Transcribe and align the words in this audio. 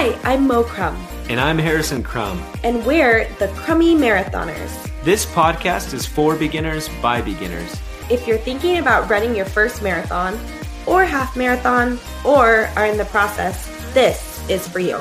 Hi, 0.00 0.16
I'm 0.22 0.46
Mo 0.46 0.62
Crumb, 0.62 0.94
And 1.28 1.40
I'm 1.40 1.58
Harrison 1.58 2.04
Crumb. 2.04 2.40
and 2.62 2.86
we're 2.86 3.28
the 3.40 3.48
Crummy 3.56 3.96
Marathoners. 3.96 4.88
This 5.02 5.26
podcast 5.26 5.92
is 5.92 6.06
for 6.06 6.36
beginners 6.36 6.88
by 7.02 7.20
beginners. 7.20 7.74
If 8.08 8.24
you're 8.24 8.38
thinking 8.38 8.78
about 8.78 9.10
running 9.10 9.34
your 9.34 9.44
first 9.44 9.82
marathon, 9.82 10.38
or 10.86 11.04
half 11.04 11.36
marathon, 11.36 11.98
or 12.24 12.70
are 12.76 12.86
in 12.86 12.96
the 12.96 13.06
process, 13.06 13.66
this 13.92 14.48
is 14.48 14.68
for 14.68 14.78
you. 14.78 15.00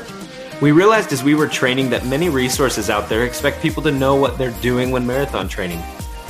We 0.61 0.71
realized 0.71 1.13
as 1.13 1.23
we 1.23 1.35
were 1.35 1.47
training 1.47 1.91
that 1.91 2.07
many 2.07 2.29
resources 2.29 2.89
out 2.89 3.07
there 3.07 3.23
expect 3.23 3.61
people 3.61 3.83
to 3.83 3.91
know 3.91 4.15
what 4.15 4.39
they're 4.39 4.61
doing 4.63 4.89
when 4.89 5.05
marathon 5.05 5.47
training. 5.47 5.83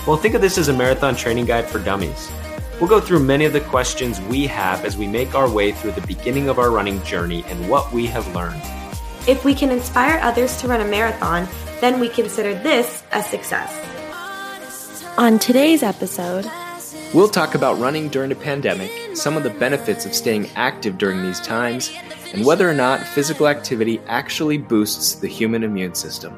Well, 0.05 0.17
think 0.17 0.35
of 0.35 0.41
this 0.41 0.57
as 0.57 0.67
a 0.67 0.73
marathon 0.73 1.15
training 1.15 1.45
guide 1.45 1.69
for 1.69 1.79
dummies. 1.79 2.29
We'll 2.79 2.89
go 2.89 3.01
through 3.01 3.23
many 3.23 3.45
of 3.45 3.53
the 3.53 3.61
questions 3.61 4.21
we 4.21 4.45
have 4.47 4.85
as 4.85 4.97
we 4.97 5.07
make 5.07 5.33
our 5.33 5.49
way 5.49 5.71
through 5.71 5.93
the 5.93 6.05
beginning 6.05 6.47
of 6.47 6.59
our 6.59 6.69
running 6.69 7.01
journey 7.03 7.43
and 7.47 7.67
what 7.67 7.91
we 7.91 8.05
have 8.07 8.27
learned. 8.35 8.61
If 9.27 9.43
we 9.43 9.55
can 9.55 9.71
inspire 9.71 10.19
others 10.21 10.57
to 10.57 10.67
run 10.67 10.81
a 10.81 10.85
marathon, 10.85 11.47
then 11.81 11.99
we 11.99 12.07
consider 12.07 12.53
this 12.53 13.03
a 13.11 13.23
success. 13.23 13.73
On 15.17 15.39
today's 15.39 15.81
episode, 15.81 16.45
We'll 17.13 17.29
talk 17.29 17.55
about 17.55 17.79
running 17.79 18.09
during 18.09 18.33
a 18.33 18.35
pandemic, 18.35 18.91
some 19.15 19.37
of 19.37 19.43
the 19.43 19.49
benefits 19.49 20.05
of 20.05 20.13
staying 20.13 20.49
active 20.55 20.97
during 20.97 21.23
these 21.23 21.39
times, 21.39 21.89
and 22.33 22.45
whether 22.45 22.69
or 22.69 22.73
not 22.73 22.99
physical 22.99 23.47
activity 23.47 24.01
actually 24.07 24.57
boosts 24.57 25.15
the 25.15 25.27
human 25.27 25.63
immune 25.63 25.95
system. 25.95 26.37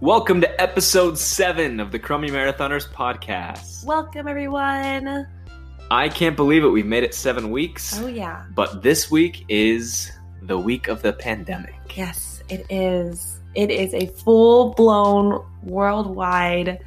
Welcome 0.00 0.40
to 0.42 0.60
episode 0.62 1.18
seven 1.18 1.80
of 1.80 1.90
the 1.90 1.98
Crummy 1.98 2.28
Marathoners 2.28 2.86
podcast. 2.88 3.84
Welcome, 3.84 4.28
everyone. 4.28 5.26
I 5.90 6.08
can't 6.08 6.36
believe 6.36 6.62
it. 6.62 6.68
We've 6.68 6.86
made 6.86 7.02
it 7.02 7.14
seven 7.14 7.50
weeks. 7.50 7.98
Oh, 7.98 8.06
yeah. 8.06 8.44
But 8.54 8.84
this 8.84 9.10
week 9.10 9.44
is 9.48 10.12
the 10.42 10.56
week 10.56 10.86
of 10.86 11.02
the 11.02 11.12
pandemic. 11.12 11.74
Yes, 11.96 12.44
it 12.48 12.64
is. 12.70 13.40
It 13.56 13.72
is 13.72 13.92
a 13.92 14.06
full 14.06 14.72
blown 14.74 15.44
worldwide 15.64 16.78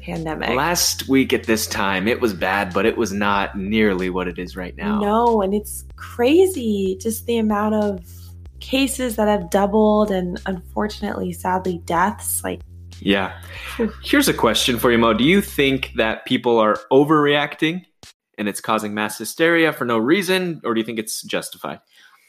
pandemic. 0.00 0.50
Last 0.50 1.08
week 1.08 1.32
at 1.32 1.42
this 1.42 1.66
time, 1.66 2.06
it 2.06 2.20
was 2.20 2.34
bad, 2.34 2.72
but 2.72 2.86
it 2.86 2.96
was 2.96 3.12
not 3.12 3.58
nearly 3.58 4.10
what 4.10 4.28
it 4.28 4.38
is 4.38 4.56
right 4.56 4.76
now. 4.76 5.00
No, 5.00 5.42
and 5.42 5.54
it's 5.54 5.84
crazy 5.96 6.96
just 7.00 7.26
the 7.26 7.38
amount 7.38 7.74
of 7.74 8.00
cases 8.64 9.16
that 9.16 9.28
have 9.28 9.50
doubled 9.50 10.10
and 10.10 10.40
unfortunately, 10.46 11.32
sadly, 11.32 11.82
deaths. 11.84 12.42
Like, 12.42 12.60
Yeah. 13.00 13.38
Here's 14.02 14.28
a 14.28 14.34
question 14.34 14.78
for 14.78 14.90
you, 14.90 14.98
Mo. 14.98 15.12
Do 15.12 15.24
you 15.24 15.42
think 15.42 15.92
that 15.96 16.24
people 16.24 16.58
are 16.58 16.78
overreacting 16.90 17.84
and 18.38 18.48
it's 18.48 18.60
causing 18.60 18.94
mass 18.94 19.18
hysteria 19.18 19.72
for 19.72 19.84
no 19.84 19.98
reason, 19.98 20.60
or 20.64 20.74
do 20.74 20.80
you 20.80 20.84
think 20.84 20.98
it's 20.98 21.22
justified? 21.22 21.80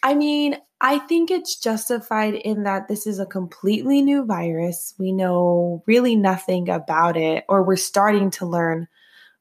I 0.04 0.14
mean, 0.14 0.58
I 0.82 1.00
think 1.00 1.32
it's 1.32 1.56
justified 1.60 2.36
in 2.36 2.64
that 2.64 2.88
this 2.88 3.08
is 3.08 3.18
a 3.18 3.26
completely 3.26 4.02
new 4.02 4.26
virus. 4.26 4.94
We 5.00 5.14
know 5.14 5.84
really 5.88 6.16
nothing 6.16 6.70
about 6.70 7.18
it, 7.18 7.46
or 7.48 7.64
we're 7.64 7.76
starting 7.78 8.30
to 8.32 8.46
learn 8.46 8.88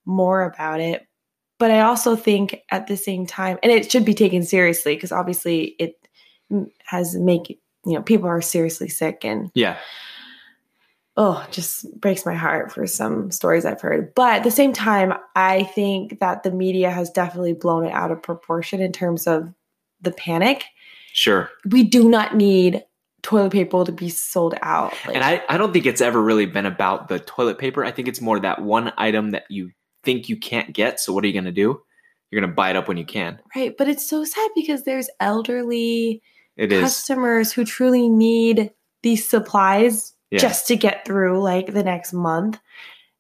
more 0.07 0.43
about 0.43 0.81
it. 0.81 1.07
But 1.59 1.71
I 1.71 1.81
also 1.81 2.17
think 2.17 2.61
at 2.71 2.87
the 2.87 2.97
same 2.97 3.27
time, 3.27 3.59
and 3.63 3.73
it 3.73 3.91
should 3.91 4.05
be 4.05 4.15
taken 4.15 4.43
seriously 4.43 4.95
because 4.95 5.13
obviously 5.13 5.75
it 5.79 5.97
has 6.85 7.17
make 7.17 7.51
you 7.87 7.93
know 7.95 8.03
people 8.03 8.29
are 8.29 8.41
seriously 8.41 8.89
sick 8.89 9.25
and 9.25 9.51
Yeah. 9.55 9.77
oh, 11.17 11.47
just 11.51 12.01
breaks 12.01 12.27
my 12.27 12.35
heart 12.35 12.73
for 12.73 12.87
some 12.87 13.31
stories 13.31 13.65
I've 13.65 13.81
heard. 13.81 14.15
But 14.15 14.37
at 14.37 14.43
the 14.45 14.51
same 14.51 14.73
time, 14.73 15.15
I 15.37 15.63
think 15.65 16.21
that 16.21 16.43
the 16.43 16.51
media 16.51 16.91
has 16.91 17.11
definitely 17.11 17.53
blown 17.53 17.87
it 17.87 17.93
out 17.93 18.11
of 18.11 18.23
proportion 18.23 18.81
in 18.81 18.93
terms 18.93 19.27
of 19.27 19.53
the 20.01 20.11
panic. 20.11 20.65
Sure. 21.13 21.51
We 21.71 21.85
do 21.85 22.09
not 22.09 22.35
need 22.35 22.85
toilet 23.23 23.53
paper 23.53 23.85
to 23.85 23.93
be 23.93 24.09
sold 24.09 24.55
out. 24.61 24.93
Like, 25.07 25.15
And 25.15 25.25
I, 25.25 25.43
I 25.49 25.57
don't 25.57 25.73
think 25.73 25.87
it's 25.87 26.01
ever 26.01 26.21
really 26.21 26.47
been 26.47 26.67
about 26.67 27.09
the 27.09 27.21
toilet 27.21 27.59
paper. 27.59 27.85
I 27.85 27.91
think 27.93 28.09
it's 28.09 28.21
more 28.21 28.39
that 28.41 28.61
one 28.63 28.93
item 28.99 29.31
that 29.31 29.45
you 29.49 29.71
think 30.03 30.29
you 30.29 30.37
can't 30.37 30.75
get. 30.75 31.01
So 31.01 31.13
what 31.13 31.25
are 31.25 31.27
you 31.29 31.33
going 31.33 31.45
to 31.45 31.53
do? 31.53 31.81
You're 32.31 32.41
going 32.41 32.51
to 32.51 32.55
buy 32.55 32.71
it 32.71 32.77
up 32.77 32.89
when 32.89 32.97
you 32.97 33.05
can. 33.07 33.39
right, 33.55 33.75
but 33.79 33.89
it's 33.89 34.07
so 34.09 34.25
sad 34.25 34.51
because 34.57 34.83
there's 34.83 35.09
elderly 35.21 36.21
It 36.57 36.73
is. 36.73 36.83
customers 36.83 37.53
who 37.53 37.65
truly 37.65 38.09
need 38.09 38.71
these 39.03 39.29
supplies 39.29 40.15
Yeah. 40.31 40.39
just 40.39 40.67
to 40.69 40.77
get 40.77 41.05
through 41.05 41.41
like 41.43 41.73
the 41.73 41.83
next 41.83 42.13
month, 42.13 42.59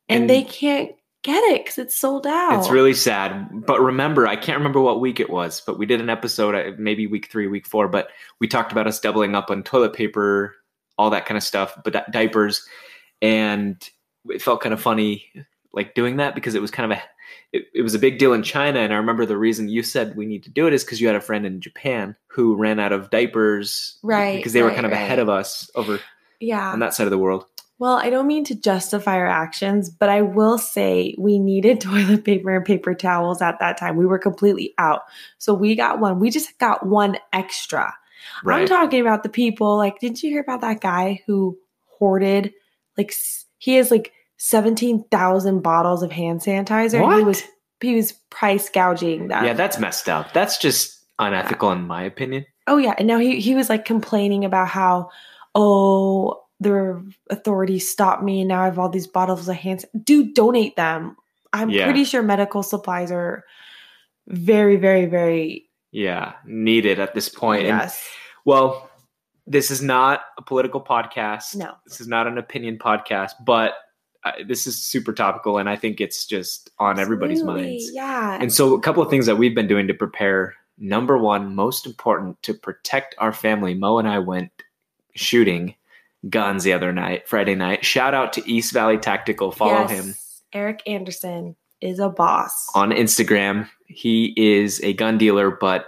and, 0.09 0.23
And- 0.23 0.31
they 0.31 0.43
can't 0.45 0.93
get 1.23 1.43
it 1.53 1.65
because 1.65 1.79
it's 1.79 1.97
sold 1.97 2.27
out. 2.27 2.59
It's 2.59 2.69
really 2.71 2.93
sad. 2.93 3.65
But 3.67 3.81
remember, 3.81 4.27
I 4.27 4.37
can't 4.37 4.59
remember 4.59 4.81
what 4.81 5.01
week 5.01 5.21
it 5.21 5.31
was, 5.31 5.63
but 5.67 5.79
we 5.79 5.87
did 5.87 6.01
an 6.01 6.11
episode, 6.11 6.55
uh, 6.55 6.73
maybe 6.79 7.07
week 7.07 7.31
three, 7.31 7.47
week 7.47 7.67
four, 7.67 7.89
but 7.89 8.09
we 8.41 8.47
talked 8.47 8.73
about 8.73 8.87
us 8.87 9.01
doubling 9.01 9.35
up 9.35 9.51
on 9.51 9.63
toilet 9.63 9.95
paper, 9.95 10.55
all 10.99 11.09
that 11.11 11.25
kind 11.25 11.39
of 11.39 11.43
stuff, 11.43 11.75
but 11.83 12.11
diapers. 12.13 12.67
And 13.23 13.83
it 14.29 14.43
felt 14.43 14.61
kind 14.61 14.75
of 14.75 14.81
funny, 14.83 15.25
like 15.73 15.95
doing 15.95 16.19
that 16.19 16.35
because 16.35 16.55
it 16.55 16.61
was 16.63 16.71
kind 16.71 16.93
of 16.93 16.99
a, 16.99 17.03
it, 17.53 17.67
it 17.75 17.83
was 17.83 17.95
a 17.95 17.99
big 17.99 18.19
deal 18.19 18.33
in 18.33 18.43
China. 18.43 18.81
And 18.81 18.93
I 18.93 18.97
remember 18.97 19.27
the 19.27 19.37
reason 19.37 19.69
you 19.69 19.83
said 19.83 20.17
we 20.17 20.27
need 20.27 20.43
to 20.45 20.51
do 20.51 20.67
it 20.67 20.73
is 20.73 20.85
because 20.85 21.01
you 21.01 21.07
had 21.07 21.17
a 21.17 21.21
friend 21.21 21.47
in 21.47 21.61
Japan 21.61 22.17
who 22.27 22.57
ran 22.57 22.81
out 22.81 22.93
of 22.93 23.11
diapers. 23.11 23.99
Right, 24.03 24.37
Because 24.37 24.53
they 24.53 24.63
were 24.63 24.73
kind 24.73 24.87
of 24.87 24.93
ahead 24.93 25.19
of 25.19 25.29
us 25.29 25.71
over 25.75 26.01
yeah. 26.41 26.73
on 26.73 26.81
that 26.81 26.95
side 26.95 27.07
of 27.07 27.11
the 27.11 27.19
world. 27.19 27.47
Well, 27.79 27.97
I 27.97 28.09
don't 28.09 28.29
mean 28.29 28.45
to 28.45 28.55
justify 28.55 29.17
our 29.17 29.27
actions, 29.27 29.91
but 29.91 30.09
I 30.09 30.23
will 30.23 30.59
say 30.59 31.15
we 31.19 31.39
needed 31.39 31.81
toilet 31.81 32.25
paper 32.25 32.57
and 32.57 32.65
paper 32.65 32.95
towels 32.95 33.43
at 33.43 33.59
that 33.61 33.79
time. 33.79 33.97
We 33.97 34.07
were 34.07 34.19
completely 34.19 34.75
out. 34.79 35.03
So 35.39 35.55
we 35.55 35.75
got 35.75 36.01
one. 36.01 36.21
We 36.21 36.31
just 36.31 36.59
got 36.59 36.87
one 36.87 37.19
extra. 37.33 37.95
I'm 38.47 38.67
talking 38.67 39.01
about 39.01 39.23
the 39.23 39.29
people 39.29 39.77
like 39.77 39.99
didn't 39.99 40.23
you 40.23 40.31
hear 40.31 40.41
about 40.41 40.63
that 40.63 40.81
guy 40.81 41.23
who 41.27 41.59
hoarded 41.85 42.53
like 42.97 43.13
he 43.59 43.75
has 43.77 43.91
like 43.91 44.13
17,000 44.39 45.61
bottles 45.61 46.03
of 46.03 46.11
hand 46.13 46.41
sanitizer 46.41 47.03
and 47.03 47.19
he 47.19 47.25
was 47.25 47.43
he 47.81 47.95
was 47.95 48.13
price 48.31 48.69
gouging 48.71 49.29
that. 49.29 49.45
yeah, 49.45 49.53
that's 49.53 49.79
messed 49.79 50.09
up. 50.09 50.33
That's 50.33 50.57
just 50.59 51.05
unethical, 51.19 51.71
in 51.73 51.87
my 51.87 52.03
opinion. 52.03 52.47
Oh 52.67 52.79
yeah, 52.79 52.95
and 52.99 53.07
now 53.07 53.19
he 53.19 53.41
he 53.41 53.55
was 53.55 53.69
like 53.69 53.85
complaining 53.85 54.45
about 54.45 54.69
how 54.69 55.11
oh 55.55 56.41
the 56.61 57.05
authorities 57.31 57.91
stopped 57.91 58.23
me 58.23 58.41
and 58.41 58.49
now 58.49 58.63
I 58.63 58.65
have 58.67 58.79
all 58.79 58.89
these 58.89 59.07
bottles 59.07 59.49
of 59.49 59.57
hand. 59.57 59.85
Dude, 60.03 60.35
donate 60.35 60.77
them. 60.77 61.17
I'm 61.53 61.69
Yeah. 61.69 61.85
pretty 61.85 62.05
sure 62.05 62.23
medical 62.23 62.63
supplies 62.63 63.11
are 63.13 63.45
very 64.29 64.77
very 64.77 65.05
very 65.07 65.69
Yeah, 65.93 66.33
needed 66.47 66.99
at 67.01 67.15
this 67.15 67.29
point. 67.29 67.67
And, 67.67 67.79
yes. 67.79 68.09
well, 68.45 68.89
this 69.47 69.71
is 69.71 69.83
not 69.83 70.23
a 70.39 70.43
political 70.43 70.81
podcast. 70.81 71.55
No. 71.57 71.75
This 71.87 72.01
is 72.01 72.09
not 72.09 72.27
an 72.27 72.39
opinion 72.39 72.79
podcast, 72.79 73.33
but 73.45 73.75
uh, 74.25 74.33
this 74.47 74.67
is 74.67 74.81
super 74.81 75.13
topical, 75.13 75.59
and 75.59 75.69
I 75.69 75.77
think 75.77 76.01
it's 76.01 76.27
just 76.27 76.71
on 76.79 76.99
everybody's 76.99 77.41
Absolutely, 77.41 77.63
minds. 77.63 77.91
Yeah. 77.93 78.39
And 78.41 78.53
so, 78.53 78.75
a 78.75 78.81
couple 78.81 79.03
of 79.03 79.11
things 79.11 79.27
that 79.27 79.37
we've 79.37 79.55
been 79.55 79.67
doing 79.69 79.87
to 79.89 79.95
prepare. 79.95 80.55
Number 80.79 81.17
one, 81.19 81.55
most 81.55 81.87
important 81.87 82.43
to 82.43 82.55
protect 82.55 83.15
our 83.19 83.33
family. 83.33 83.75
Mo 83.75 83.99
and 83.99 84.09
I 84.09 84.19
went 84.19 84.51
shooting 85.15 85.75
guns 86.31 86.65
the 86.65 86.73
other 86.73 86.93
night, 86.93 87.29
Friday 87.29 87.55
night. 87.55 87.85
Shout 87.85 88.15
out 88.15 88.33
to 88.33 88.51
East 88.51 88.73
Valley 88.73 88.99
Tactical. 88.99 89.53
Follow 89.53 89.83
Yes, 89.83 89.91
him 89.91 90.15
Eric 90.53 90.83
Anderson 90.87 91.55
is 91.81 91.99
a 91.99 92.09
boss. 92.09 92.69
on 92.75 92.91
Instagram. 92.91 93.69
He 93.87 94.33
is 94.37 94.81
a 94.83 94.95
gun 94.95 95.19
dealer, 95.19 95.51
but 95.51 95.87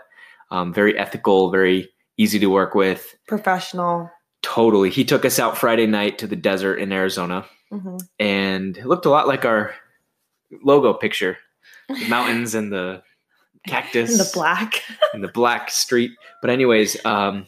um, 0.50 0.72
very 0.72 0.96
ethical, 0.98 1.50
very 1.50 1.88
easy 2.18 2.38
to 2.38 2.46
work 2.48 2.74
with. 2.74 3.16
Professional. 3.26 4.10
Totally. 4.42 4.90
He 4.90 5.04
took 5.04 5.24
us 5.24 5.38
out 5.38 5.56
Friday 5.58 5.86
night 5.86 6.18
to 6.18 6.26
the 6.26 6.36
desert 6.36 6.76
in 6.76 6.92
Arizona, 6.92 7.44
Mhm. 7.72 8.00
and 8.18 8.76
it 8.76 8.86
looked 8.86 9.06
a 9.06 9.10
lot 9.10 9.26
like 9.28 9.44
our 9.44 9.74
logo 10.62 10.92
picture 10.94 11.36
the 11.88 12.06
mountains 12.08 12.54
and 12.54 12.72
the 12.72 13.02
cactus 13.66 14.12
In 14.12 14.18
the 14.18 14.30
black. 14.32 14.82
and 15.14 15.22
the 15.24 15.28
black 15.32 15.70
street. 15.70 16.12
But 16.40 16.50
anyways, 16.50 17.04
um, 17.04 17.46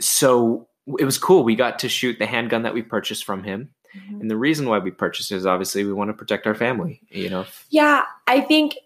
so 0.00 0.68
it 0.98 1.04
was 1.04 1.18
cool. 1.18 1.44
We 1.44 1.54
got 1.56 1.78
to 1.80 1.88
shoot 1.88 2.18
the 2.18 2.26
handgun 2.26 2.62
that 2.62 2.72
we 2.74 2.82
purchased 2.82 3.24
from 3.24 3.44
him, 3.44 3.70
Mhm. 3.94 4.20
and 4.22 4.30
the 4.30 4.36
reason 4.36 4.68
why 4.68 4.78
we 4.78 4.90
purchased 4.90 5.30
it 5.32 5.36
is 5.36 5.44
obviously 5.46 5.84
we 5.84 5.92
want 5.92 6.08
to 6.08 6.14
protect 6.14 6.46
our 6.46 6.54
family. 6.54 7.00
You 7.10 7.28
know, 7.28 7.44
Yeah, 7.68 8.04
I 8.26 8.40
think 8.40 8.76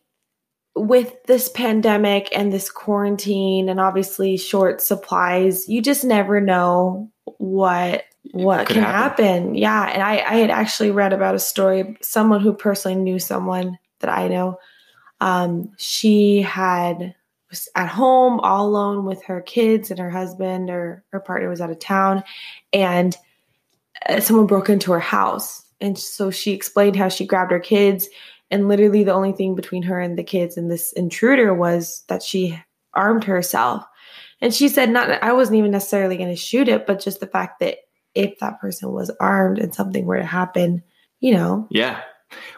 with 0.76 1.22
this 1.24 1.48
pandemic 1.48 2.28
and 2.36 2.52
this 2.52 2.70
quarantine 2.70 3.68
and 3.68 3.80
obviously 3.80 4.36
short 4.36 4.80
supplies, 4.80 5.68
you 5.68 5.80
just 5.80 6.04
never 6.04 6.40
know 6.40 7.10
what 7.38 8.04
what 8.32 8.66
can 8.66 8.82
happen. 8.82 9.24
happen. 9.24 9.54
Yeah, 9.54 9.84
and 9.84 10.02
I 10.02 10.14
I 10.16 10.34
had 10.36 10.50
actually 10.50 10.90
read 10.90 11.12
about 11.12 11.34
a 11.34 11.38
story 11.38 11.96
someone 12.00 12.40
who 12.40 12.52
personally 12.52 12.96
knew 12.96 13.18
someone 13.18 13.78
that 14.00 14.10
I 14.10 14.28
know. 14.28 14.58
Um 15.20 15.72
she 15.78 16.42
had 16.42 17.14
was 17.50 17.68
at 17.76 17.88
home 17.88 18.40
all 18.40 18.66
alone 18.66 19.04
with 19.04 19.22
her 19.24 19.40
kids 19.40 19.90
and 19.90 20.00
her 20.00 20.10
husband 20.10 20.70
or 20.70 21.04
her 21.10 21.20
partner 21.20 21.48
was 21.48 21.60
out 21.60 21.70
of 21.70 21.78
town 21.78 22.24
and 22.72 23.16
uh, 24.08 24.18
someone 24.20 24.46
broke 24.46 24.68
into 24.68 24.90
her 24.90 25.00
house. 25.00 25.64
And 25.80 25.96
so 25.98 26.30
she 26.30 26.52
explained 26.52 26.96
how 26.96 27.08
she 27.08 27.26
grabbed 27.26 27.52
her 27.52 27.60
kids 27.60 28.08
and 28.50 28.68
literally 28.68 29.04
the 29.04 29.12
only 29.12 29.32
thing 29.32 29.54
between 29.54 29.82
her 29.84 29.98
and 29.98 30.18
the 30.18 30.24
kids 30.24 30.56
and 30.56 30.70
this 30.70 30.92
intruder 30.92 31.54
was 31.54 32.04
that 32.08 32.22
she 32.22 32.60
armed 32.94 33.24
herself. 33.24 33.84
And 34.40 34.54
she 34.54 34.68
said, 34.68 34.90
not, 34.90 35.22
I 35.22 35.32
wasn't 35.32 35.58
even 35.58 35.70
necessarily 35.70 36.16
going 36.16 36.28
to 36.28 36.36
shoot 36.36 36.68
it, 36.68 36.86
but 36.86 37.00
just 37.00 37.20
the 37.20 37.26
fact 37.26 37.60
that 37.60 37.78
if 38.14 38.38
that 38.38 38.60
person 38.60 38.92
was 38.92 39.10
armed 39.20 39.58
and 39.58 39.74
something 39.74 40.04
were 40.04 40.18
to 40.18 40.24
happen, 40.24 40.82
you 41.20 41.32
know, 41.32 41.66
yeah. 41.70 42.02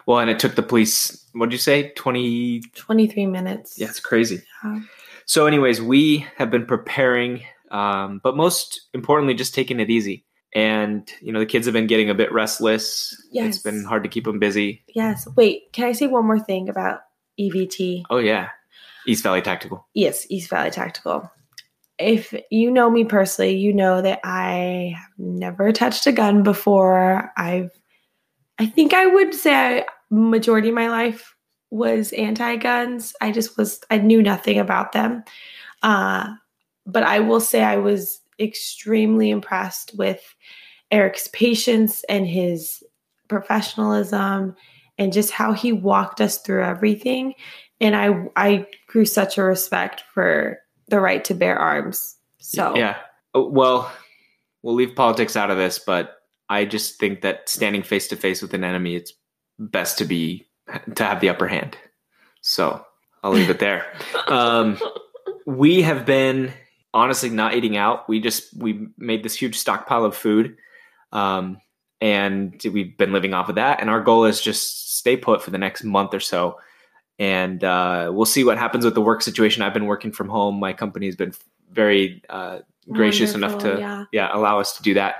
Well, 0.05 0.19
and 0.19 0.29
it 0.29 0.39
took 0.39 0.55
the 0.55 0.63
police. 0.63 1.25
What 1.33 1.47
did 1.47 1.53
you 1.53 1.59
say? 1.59 1.91
Twenty 1.95 2.61
23 2.75 3.27
minutes. 3.27 3.79
Yeah, 3.79 3.87
it's 3.87 3.99
crazy. 3.99 4.41
Yeah. 4.63 4.79
So, 5.25 5.45
anyways, 5.45 5.81
we 5.81 6.25
have 6.37 6.49
been 6.49 6.65
preparing, 6.65 7.43
um, 7.69 8.21
but 8.23 8.35
most 8.35 8.87
importantly, 8.93 9.33
just 9.33 9.53
taking 9.53 9.79
it 9.79 9.89
easy. 9.89 10.25
And 10.57 11.07
you 11.21 11.31
know, 11.31 11.37
the 11.37 11.45
kids 11.45 11.67
have 11.67 11.73
been 11.73 11.85
getting 11.85 12.09
a 12.09 12.15
bit 12.15 12.33
restless. 12.33 13.15
Yes. 13.31 13.55
It's 13.55 13.63
been 13.63 13.83
hard 13.83 14.01
to 14.01 14.09
keep 14.09 14.23
them 14.23 14.39
busy. 14.39 14.83
Yes. 14.95 15.27
Wait, 15.35 15.71
can 15.71 15.85
I 15.85 15.91
say 15.91 16.07
one 16.07 16.25
more 16.25 16.39
thing 16.39 16.67
about 16.67 17.01
EVT? 17.39 18.05
Oh 18.09 18.17
yeah, 18.17 18.49
East 19.05 19.21
Valley 19.21 19.43
Tactical. 19.43 19.85
Yes, 19.93 20.25
East 20.31 20.49
Valley 20.49 20.71
Tactical. 20.71 21.31
If 21.99 22.33
you 22.49 22.71
know 22.71 22.89
me 22.89 23.03
personally, 23.03 23.55
you 23.55 23.71
know 23.71 24.01
that 24.01 24.19
I 24.23 24.95
have 24.97 25.19
never 25.19 25.71
touched 25.71 26.07
a 26.07 26.11
gun 26.11 26.41
before. 26.41 27.31
I've, 27.37 27.71
I 28.57 28.65
think 28.65 28.95
I 28.95 29.05
would 29.05 29.35
say 29.35 29.53
I, 29.53 29.85
majority 30.09 30.69
of 30.69 30.75
my 30.75 30.89
life 30.89 31.35
was 31.69 32.13
anti-guns. 32.13 33.13
I 33.21 33.31
just 33.31 33.57
was, 33.57 33.81
I 33.91 33.97
knew 33.99 34.23
nothing 34.23 34.57
about 34.57 34.91
them. 34.93 35.23
Uh, 35.83 36.33
but 36.87 37.03
I 37.03 37.19
will 37.19 37.41
say 37.41 37.63
I 37.63 37.77
was 37.77 38.21
extremely 38.39 39.29
impressed 39.29 39.95
with 39.97 40.35
Eric's 40.91 41.27
patience 41.29 42.03
and 42.07 42.27
his 42.27 42.83
professionalism 43.27 44.55
and 44.97 45.13
just 45.13 45.31
how 45.31 45.53
he 45.53 45.71
walked 45.71 46.21
us 46.21 46.37
through 46.37 46.63
everything 46.63 47.33
and 47.79 47.95
I 47.95 48.27
I 48.35 48.67
grew 48.87 49.05
such 49.05 49.37
a 49.37 49.43
respect 49.43 50.03
for 50.13 50.59
the 50.87 50.99
right 50.99 51.23
to 51.25 51.33
bear 51.33 51.57
arms. 51.57 52.15
So 52.39 52.75
Yeah. 52.75 52.97
Oh, 53.33 53.47
Well, 53.49 53.91
we'll 54.63 54.75
leave 54.75 54.95
politics 54.95 55.35
out 55.35 55.51
of 55.51 55.57
this, 55.57 55.79
but 55.79 56.15
I 56.49 56.65
just 56.65 56.99
think 56.99 57.21
that 57.21 57.49
standing 57.49 57.83
face 57.83 58.07
to 58.09 58.15
face 58.15 58.41
with 58.41 58.53
an 58.53 58.63
enemy, 58.63 58.95
it's 58.95 59.13
best 59.59 59.97
to 59.99 60.05
be 60.05 60.47
to 60.95 61.03
have 61.03 61.19
the 61.19 61.29
upper 61.29 61.47
hand. 61.47 61.77
So 62.41 62.85
I'll 63.23 63.31
leave 63.31 63.49
it 63.49 63.59
there. 63.59 63.85
Um, 64.27 64.77
we 65.45 65.81
have 65.83 66.05
been 66.05 66.51
honestly 66.93 67.29
not 67.29 67.55
eating 67.55 67.77
out. 67.77 68.07
We 68.07 68.19
just 68.19 68.55
we 68.57 68.87
made 68.97 69.23
this 69.23 69.35
huge 69.35 69.57
stockpile 69.57 70.05
of 70.05 70.15
food, 70.15 70.57
um, 71.11 71.59
and 72.01 72.61
we've 72.71 72.97
been 72.97 73.13
living 73.13 73.33
off 73.33 73.49
of 73.49 73.55
that. 73.55 73.81
And 73.81 73.89
our 73.89 74.01
goal 74.01 74.25
is 74.25 74.41
just 74.41 74.97
stay 74.97 75.17
put 75.17 75.41
for 75.41 75.51
the 75.51 75.57
next 75.57 75.83
month 75.83 76.13
or 76.13 76.19
so, 76.19 76.57
and 77.19 77.63
uh, 77.63 78.11
we'll 78.13 78.25
see 78.25 78.43
what 78.43 78.57
happens 78.57 78.85
with 78.85 78.95
the 78.95 79.01
work 79.01 79.21
situation. 79.21 79.61
I've 79.61 79.73
been 79.73 79.85
working 79.85 80.11
from 80.11 80.29
home. 80.29 80.59
My 80.59 80.73
company 80.73 81.05
has 81.05 81.15
been 81.15 81.33
very 81.71 82.23
uh, 82.29 82.59
gracious 82.91 83.33
enough 83.33 83.57
to 83.59 83.77
yeah. 83.79 84.05
yeah 84.11 84.29
allow 84.33 84.59
us 84.59 84.75
to 84.77 84.83
do 84.83 84.93
that. 84.95 85.17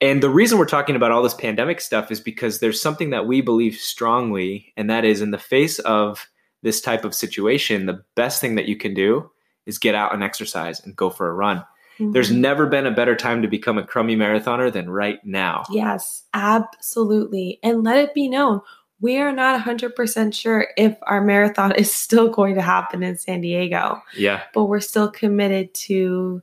And 0.00 0.22
the 0.22 0.30
reason 0.30 0.58
we're 0.58 0.66
talking 0.66 0.94
about 0.94 1.10
all 1.10 1.24
this 1.24 1.34
pandemic 1.34 1.80
stuff 1.80 2.12
is 2.12 2.20
because 2.20 2.60
there's 2.60 2.80
something 2.80 3.10
that 3.10 3.26
we 3.26 3.40
believe 3.40 3.74
strongly, 3.74 4.72
and 4.76 4.88
that 4.90 5.04
is 5.04 5.20
in 5.20 5.32
the 5.32 5.38
face 5.38 5.80
of 5.80 6.28
this 6.62 6.80
type 6.80 7.04
of 7.04 7.14
situation, 7.14 7.86
the 7.86 8.02
best 8.14 8.40
thing 8.40 8.54
that 8.56 8.66
you 8.66 8.76
can 8.76 8.94
do 8.94 9.30
is 9.68 9.78
get 9.78 9.94
out 9.94 10.12
and 10.14 10.24
exercise 10.24 10.80
and 10.80 10.96
go 10.96 11.10
for 11.10 11.28
a 11.28 11.32
run. 11.32 11.62
There's 12.00 12.30
Mhm. 12.32 12.38
never 12.38 12.66
been 12.66 12.86
a 12.86 12.90
better 12.92 13.14
time 13.16 13.42
to 13.42 13.48
become 13.48 13.76
a 13.76 13.82
crummy 13.84 14.16
marathoner 14.16 14.72
than 14.72 14.88
right 14.88 15.18
now. 15.24 15.64
yes, 15.70 16.22
absolutely. 16.32 17.58
And 17.62 17.84
let 17.84 17.98
it 17.98 18.14
be 18.14 18.28
known, 18.28 18.60
we 19.00 19.18
are 19.18 19.32
not 19.32 19.54
100% 19.56 20.34
sure 20.34 20.68
if 20.76 20.96
our 21.02 21.20
marathon 21.20 21.72
is 21.72 21.92
still 21.92 22.28
going 22.28 22.54
to 22.54 22.62
happen 22.62 23.02
in 23.02 23.16
San 23.18 23.40
Diego, 23.42 24.00
Yeah. 24.16 24.40
but 24.54 24.64
we're 24.64 24.80
still 24.80 25.08
committed 25.10 25.74
to 25.88 26.42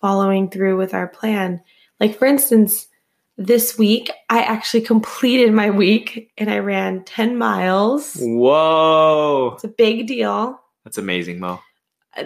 following 0.00 0.50
through 0.50 0.76
with 0.76 0.92
our 0.94 1.06
plan. 1.06 1.60
Like 2.00 2.18
for 2.18 2.26
instance, 2.26 2.88
this 3.38 3.78
week 3.78 4.10
I 4.30 4.40
actually 4.42 4.80
completed 4.82 5.52
my 5.52 5.70
week 5.70 6.30
and 6.38 6.50
I 6.50 6.58
ran 6.58 7.04
10 7.04 7.36
miles. 7.36 8.16
Whoa. 8.20 9.52
It's 9.54 9.64
a 9.64 9.68
big 9.68 10.06
deal. 10.06 10.58
That's 10.84 10.98
amazing, 10.98 11.38
Mo. 11.40 11.60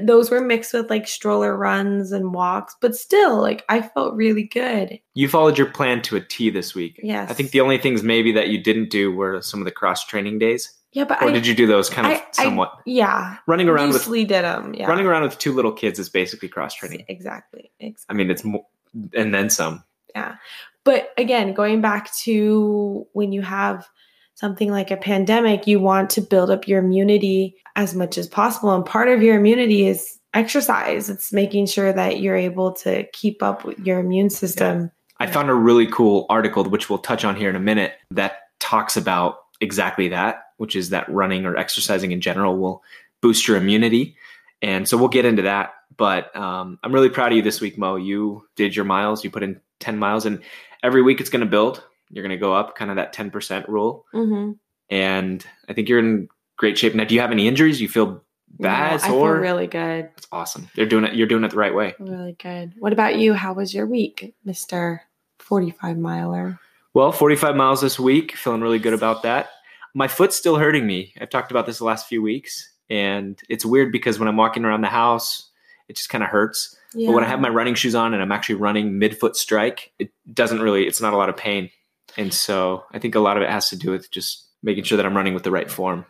Those 0.03 0.31
were 0.31 0.41
mixed 0.41 0.73
with 0.73 0.89
like 0.91 1.09
stroller 1.09 1.57
runs 1.57 2.13
and 2.13 2.33
walks, 2.33 2.77
but 2.81 2.95
still, 2.95 3.41
like 3.41 3.65
I 3.69 3.83
felt 3.83 4.15
really 4.15 4.45
good. 4.45 4.99
You 5.15 5.29
followed 5.29 5.59
your 5.59 5.69
plan 5.69 6.03
to 6.03 6.17
a 6.17 6.21
T 6.21 6.51
this 6.51 6.75
week. 6.75 7.01
Yes. 7.03 7.31
I 7.31 7.35
think 7.35 7.51
the 7.51 7.61
only 7.61 7.79
things 7.79 8.03
maybe 8.03 8.33
that 8.33 8.49
you 8.49 8.63
didn't 8.63 8.91
do 8.91 9.13
were 9.13 9.41
some 9.43 9.61
of 9.61 9.65
the 9.65 9.71
cross 9.73 10.05
training 10.07 10.39
days. 10.39 10.73
Yeah, 10.93 11.05
but 11.05 11.23
Or 11.23 11.29
I 11.29 11.33
did 11.33 11.47
you 11.47 11.55
do 11.55 11.67
those 11.67 11.89
kind 11.89 12.07
of 12.07 12.15
I- 12.15 12.25
I- 12.39 12.45
somewhat? 12.45 12.73
Yeah, 12.85 13.37
running 13.47 13.69
around 13.69 13.91
with 13.93 14.05
did 14.07 14.29
them. 14.29 14.75
Yeah, 14.75 14.89
running 14.89 15.07
around 15.07 15.23
with 15.23 15.39
two 15.39 15.53
little 15.53 15.73
kids 15.73 15.99
is 15.99 16.09
basically 16.09 16.49
cross 16.49 16.75
training. 16.75 17.05
Exactly. 17.09 17.71
exactly. 17.79 18.07
I 18.09 18.15
mean, 18.15 18.31
it's 18.31 18.45
more 18.45 18.67
and 19.15 19.33
then 19.33 19.51
some. 19.51 19.85
Yeah. 20.15 20.37
But 20.85 21.11
again, 21.17 21.53
going 21.55 21.81
back 21.81 22.13
to 22.25 23.07
when 23.13 23.33
you 23.33 23.43
have 23.43 23.87
something 24.35 24.71
like 24.71 24.91
a 24.91 24.97
pandemic, 24.97 25.67
you 25.67 25.79
want 25.79 26.11
to 26.11 26.21
build 26.23 26.51
up 26.51 26.67
your 26.67 26.79
immunity 26.83 27.55
as 27.81 27.95
much 27.95 28.19
as 28.19 28.29
possible. 28.29 28.75
And 28.75 28.85
part 28.85 29.09
of 29.09 29.23
your 29.23 29.37
immunity 29.37 29.87
is 29.87 30.19
exercise. 30.35 31.09
It's 31.09 31.33
making 31.33 31.67
sure 31.67 31.93
that 31.93 32.21
you're 32.21 32.37
able 32.37 32.73
to 32.75 33.05
keep 33.13 33.43
up 33.43 33.65
with 33.65 33.79
your 33.81 33.99
immune 33.99 34.31
system. 34.31 34.91
I 35.19 35.27
found 35.27 35.51
a 35.51 35.55
really 35.55 35.87
cool 35.87 36.27
article, 36.29 36.65
which 36.65 36.89
we'll 36.89 36.99
touch 36.99 37.25
on 37.25 37.37
here 37.37 37.51
in 37.51 37.57
a 37.57 37.61
minute, 37.61 37.95
that 38.11 38.39
talks 38.59 38.97
about 38.97 39.39
exactly 39.61 40.09
that, 40.09 40.45
which 40.59 40.77
is 40.77 40.91
that 40.91 41.09
running 41.11 41.47
or 41.47 41.57
exercising 41.57 42.13
in 42.13 42.21
general 42.21 42.57
will 42.59 42.83
boost 43.21 43.49
your 43.49 43.57
immunity. 43.57 44.17
And 44.63 44.87
so 44.89 44.97
we'll 44.97 45.09
get 45.09 45.25
into 45.25 45.43
that. 45.43 45.75
But 45.97 46.35
um, 46.37 46.79
I'm 46.83 46.93
really 46.93 47.11
proud 47.11 47.33
of 47.33 47.37
you 47.37 47.43
this 47.43 47.61
week, 47.61 47.77
Mo. 47.77 47.97
You 47.97 48.47
did 48.57 48.77
your 48.77 48.85
miles, 48.85 49.25
you 49.25 49.31
put 49.31 49.43
in 49.43 49.61
10 49.81 49.99
miles, 49.99 50.25
and 50.25 50.41
every 50.83 51.03
week 51.03 51.21
it's 51.21 51.31
going 51.31 51.45
to 51.45 51.51
build. 51.51 51.83
You're 52.11 52.23
going 52.23 52.37
to 52.37 52.41
go 52.41 52.55
up, 52.55 52.77
kind 52.77 52.91
of 52.91 52.97
that 52.97 53.15
10% 53.15 53.69
rule. 53.69 54.07
Mm-hmm. 54.15 54.53
And 54.89 55.47
I 55.69 55.73
think 55.73 55.89
you're 55.89 55.99
in 55.99 56.29
great 56.61 56.77
shape. 56.77 56.95
Now, 56.95 57.05
do 57.05 57.15
you 57.15 57.23
have 57.23 57.33
any 57.33 57.49
injuries? 57.49 57.81
You 57.81 57.89
feel 57.89 58.23
bad, 58.59 59.01
I 59.01 59.09
feel 59.09 59.27
really 59.27 59.67
good. 59.67 60.11
It's 60.19 60.27
awesome. 60.31 60.69
You're 60.75 60.87
doing 60.87 61.05
it. 61.05 61.15
You're 61.15 61.27
doing 61.27 61.43
it 61.43 61.51
the 61.51 61.57
right 61.57 61.75
way. 61.75 61.95
Really 61.99 62.35
good. 62.35 62.75
What 62.79 62.93
about 62.93 63.17
you? 63.17 63.33
How 63.33 63.55
was 63.55 63.73
your 63.75 63.87
week, 63.87 64.35
Mr. 64.47 65.01
45 65.39 65.97
miler? 65.97 66.61
Well, 66.93 67.13
45 67.13 67.57
miles 67.57 67.81
this 67.81 67.99
week. 67.99 68.37
Feeling 68.37 68.61
really 68.61 68.79
good 68.79 68.93
about 68.93 69.23
that. 69.23 69.49
My 69.95 70.07
foot's 70.07 70.37
still 70.37 70.57
hurting 70.57 70.87
me. 70.87 71.15
I've 71.19 71.31
talked 71.31 71.51
about 71.51 71.65
this 71.65 71.79
the 71.79 71.85
last 71.85 72.07
few 72.07 72.21
weeks, 72.21 72.71
and 72.91 73.41
it's 73.49 73.65
weird 73.65 73.91
because 73.91 74.19
when 74.19 74.29
I'm 74.29 74.37
walking 74.37 74.67
around 74.67 74.83
the 74.83 74.89
house, 74.89 75.49
it 75.89 75.97
just 75.97 76.11
kind 76.11 76.23
of 76.23 76.29
hurts. 76.29 76.77
Yeah. 76.95 77.09
But 77.09 77.15
when 77.15 77.25
I 77.25 77.29
have 77.29 77.41
my 77.41 77.49
running 77.49 77.75
shoes 77.75 77.95
on 77.95 78.13
and 78.13 78.23
I'm 78.23 78.33
actually 78.33 78.57
running 78.57 79.01
midfoot 79.01 79.35
strike, 79.35 79.93
it 79.99 80.11
doesn't 80.33 80.61
really. 80.61 80.87
It's 80.87 81.01
not 81.01 81.15
a 81.15 81.17
lot 81.17 81.31
of 81.31 81.39
pain, 81.39 81.71
and 82.19 82.35
so 82.35 82.85
I 82.93 82.99
think 82.99 83.15
a 83.15 83.21
lot 83.21 83.39
of 83.39 83.43
it 83.43 83.49
has 83.49 83.71
to 83.71 83.77
do 83.77 83.91
with 83.91 84.11
just 84.11 84.45
making 84.63 84.85
sure 84.85 84.97
that 84.99 85.07
I'm 85.07 85.17
running 85.17 85.33
with 85.33 85.45
the 85.45 85.51
right 85.51 85.71
form. 85.71 86.05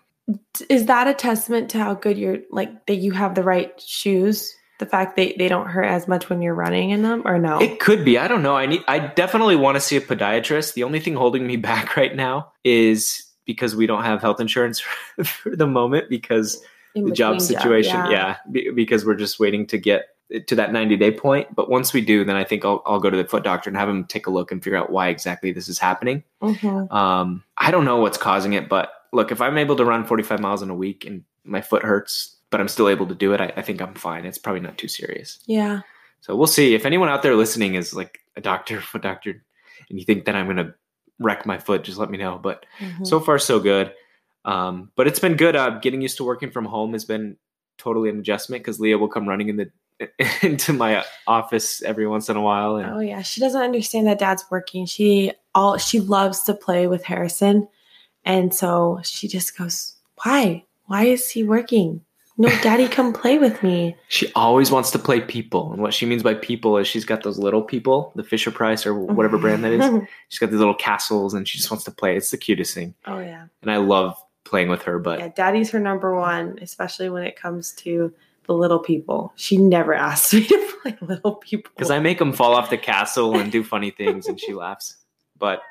Is 0.69 0.87
that 0.87 1.09
a 1.09 1.15
testament 1.15 1.71
to 1.71 1.79
how 1.79 1.95
good 1.95 2.19
you're 2.19 2.39
like 2.51 2.87
that 2.87 2.97
you 2.97 3.13
have 3.13 3.35
the 3.35 3.43
right 3.43 3.81
shoes 3.81 4.53
The 4.79 4.87
fact 4.87 5.17
that 5.17 5.37
they 5.37 5.49
don't 5.49 5.67
hurt 5.67 5.85
as 5.85 6.09
much 6.09 6.31
when 6.31 6.41
you're 6.41 6.55
running 6.55 6.89
in 6.91 7.03
them, 7.03 7.23
or 7.27 7.39
no? 7.39 7.61
It 7.61 7.81
could 7.81 8.03
be. 8.03 8.17
I 8.17 8.27
don't 8.29 8.43
know. 8.43 8.57
I 8.57 8.65
need. 8.65 8.83
I 8.89 8.99
definitely 8.99 9.55
want 9.57 9.77
to 9.77 9.81
see 9.81 9.97
a 9.97 10.01
podiatrist. 10.01 10.73
The 10.73 10.85
only 10.85 11.01
thing 11.01 11.15
holding 11.15 11.47
me 11.47 11.57
back 11.71 11.97
right 11.97 12.17
now 12.17 12.53
is 12.65 13.23
because 13.45 13.77
we 13.77 13.87
don't 13.87 14.05
have 14.05 14.23
health 14.23 14.41
insurance 14.41 14.81
for 15.25 15.55
the 15.55 15.67
moment 15.67 16.09
because 16.09 16.63
the 16.95 17.11
job 17.13 17.41
situation. 17.41 17.97
yeah. 17.97 18.11
yeah, 18.11 18.37
be- 18.51 18.71
because 18.71 19.05
we're 19.05 19.17
just 19.17 19.39
waiting 19.39 19.67
to 19.67 19.79
get 19.79 20.05
to 20.47 20.55
that 20.55 20.73
90 20.73 20.97
day 20.97 21.11
point. 21.11 21.55
But 21.55 21.69
once 21.69 21.93
we 21.93 22.01
do, 22.01 22.25
then 22.25 22.37
I 22.37 22.45
think 22.45 22.65
I'll, 22.65 22.83
I'll 22.87 23.01
go 23.01 23.11
to 23.11 23.17
the 23.17 23.25
foot 23.25 23.45
doctor 23.45 23.69
and 23.69 23.77
have 23.77 23.89
him 23.89 24.05
take 24.05 24.27
a 24.27 24.31
look 24.31 24.51
and 24.53 24.63
figure 24.63 24.79
out 24.79 24.91
why 24.91 25.09
exactly 25.09 25.53
this 25.53 25.69
is 25.69 25.79
happening. 25.79 26.23
Mhm. 26.43 26.91
Um, 26.91 27.45
I 27.59 27.71
don't 27.71 27.85
know 27.85 27.99
what's 27.99 28.17
causing 28.19 28.53
it, 28.55 28.69
but 28.69 28.93
look, 29.13 29.33
if 29.33 29.41
I'm 29.41 29.59
able 29.59 29.77
to 29.77 29.85
run 29.85 30.05
45 30.05 30.41
miles 30.41 30.63
in 30.63 30.71
a 30.71 30.75
week 30.75 31.05
and 31.05 31.25
my 31.45 31.61
foot 31.61 31.83
hurts, 31.83 32.37
but 32.51 32.61
I'm 32.61 32.69
still 32.69 32.89
able 32.89 33.07
to 33.07 33.15
do 33.15 33.33
it, 33.33 33.41
I, 33.41 33.53
I 33.57 33.63
think 33.63 33.81
I'm 33.81 33.95
fine. 33.95 34.25
It's 34.25 34.39
probably 34.39 34.61
not 34.61 34.79
too 34.79 34.89
serious. 34.89 35.39
Yeah. 35.47 35.81
So 36.21 36.37
we'll 36.37 36.47
see. 36.47 36.75
If 36.75 36.85
anyone 36.85 37.09
out 37.09 37.23
there 37.23 37.35
listening 37.37 37.75
is 37.75 37.95
like 37.95 38.21
a 38.37 38.41
doctor, 38.41 38.81
foot 38.81 39.03
doctor, 39.03 39.43
and 39.89 39.99
you 39.99 40.05
think 40.05 40.25
that 40.27 40.35
I'm 40.37 40.47
going 40.47 40.57
to 40.59 40.75
wreck 41.19 41.45
my 41.47 41.59
foot, 41.59 41.85
just 41.85 41.99
let 41.99 42.11
me 42.11 42.19
know. 42.19 42.39
But 42.43 42.67
Mhm. 42.81 43.07
so 43.07 43.21
far, 43.21 43.39
so 43.39 43.59
good. 43.61 43.93
Um, 44.45 44.91
but 44.97 45.07
it's 45.07 45.19
been 45.19 45.37
good. 45.37 45.55
Uh, 45.57 45.79
getting 45.81 46.01
used 46.01 46.17
to 46.17 46.25
working 46.25 46.51
from 46.51 46.65
home 46.65 46.93
has 46.93 47.05
been 47.05 47.37
totally 47.79 48.09
an 48.11 48.19
adjustment 48.19 48.63
because 48.63 48.81
Leah 48.81 48.99
will 48.99 49.09
come 49.09 49.29
running 49.29 49.49
in 49.49 49.57
the 49.57 49.71
into 50.43 50.73
my 50.73 51.05
office 51.27 51.83
every 51.83 52.07
once 52.07 52.31
in 52.31 52.37
a 52.37 52.41
while, 52.41 52.77
and 52.77 52.91
Oh 52.91 53.01
yeah, 53.01 53.21
she 53.21 53.39
doesn't 53.41 53.61
understand 53.61 54.07
that 54.07 54.19
dad's 54.19 54.45
working. 54.51 54.87
She 54.87 55.33
all 55.55 55.77
she 55.77 56.01
loves 56.01 56.43
to 56.45 56.55
play 56.55 56.87
with 56.87 57.05
Harrison, 57.05 57.69
and 58.25 58.55
so 58.55 59.01
she 59.03 59.29
just 59.29 59.57
goes, 59.57 59.95
"Why? 60.25 60.65
Why 60.87 61.05
is 61.05 61.31
he 61.31 61.45
working? 61.45 62.03
No, 62.37 62.49
daddy, 62.63 62.89
come 62.89 63.13
play 63.23 63.39
with 63.39 63.63
me." 63.63 63.97
she 64.09 64.33
always 64.35 64.71
wants 64.71 64.91
to 64.93 64.99
play 64.99 65.21
people. 65.21 65.73
And 65.73 65.83
what 65.83 65.95
she 65.95 66.07
means 66.07 66.23
by 66.23 66.35
people 66.35 66.79
is 66.79 66.87
she's 66.87 67.05
got 67.05 67.23
those 67.23 67.39
little 67.39 67.63
people, 67.63 68.13
the 68.17 68.25
Fisher 68.25 68.51
Price 68.51 68.87
or 68.87 68.95
whatever 69.15 69.39
brand 69.39 69.65
that 69.65 69.73
is. 69.73 70.09
She's 70.29 70.39
got 70.39 70.51
these 70.51 70.59
little 70.59 70.75
castles, 70.75 71.35
and 71.35 71.47
she 71.47 71.59
just 71.59 71.71
wants 71.71 71.85
to 71.85 71.91
play. 71.91 72.17
It's 72.17 72.31
the 72.31 72.39
cutest 72.39 72.75
thing, 72.75 72.95
oh 73.07 73.21
yeah, 73.21 73.47
and 73.63 73.71
I 73.71 73.77
love 73.77 74.17
playing 74.45 74.69
with 74.69 74.83
her. 74.83 74.99
But 74.99 75.19
yeah. 75.21 75.29
Daddy's 75.29 75.71
her 75.71 75.81
number 75.81 76.15
one, 76.15 76.59
especially 76.61 77.09
when 77.09 77.25
it 77.25 77.37
comes 77.37 77.73
to 77.73 78.13
the 78.47 78.55
little 78.55 78.81
people. 78.81 79.33
She 79.37 79.57
never 79.57 79.95
asks 79.95 80.35
me 80.35 80.45
to 80.45 80.73
play 80.83 80.97
little 81.01 81.37
people 81.37 81.71
because 81.77 81.91
I 81.91 82.01
make 82.01 82.19
them 82.19 82.33
fall 82.33 82.55
off 82.55 82.71
the 82.71 82.79
castle 82.79 83.39
and 83.39 83.53
do 83.53 83.63
funny 83.63 83.91
things, 83.91 84.27
and 84.27 84.41
she 84.41 84.53
laughs. 84.53 84.97
But 85.39 85.63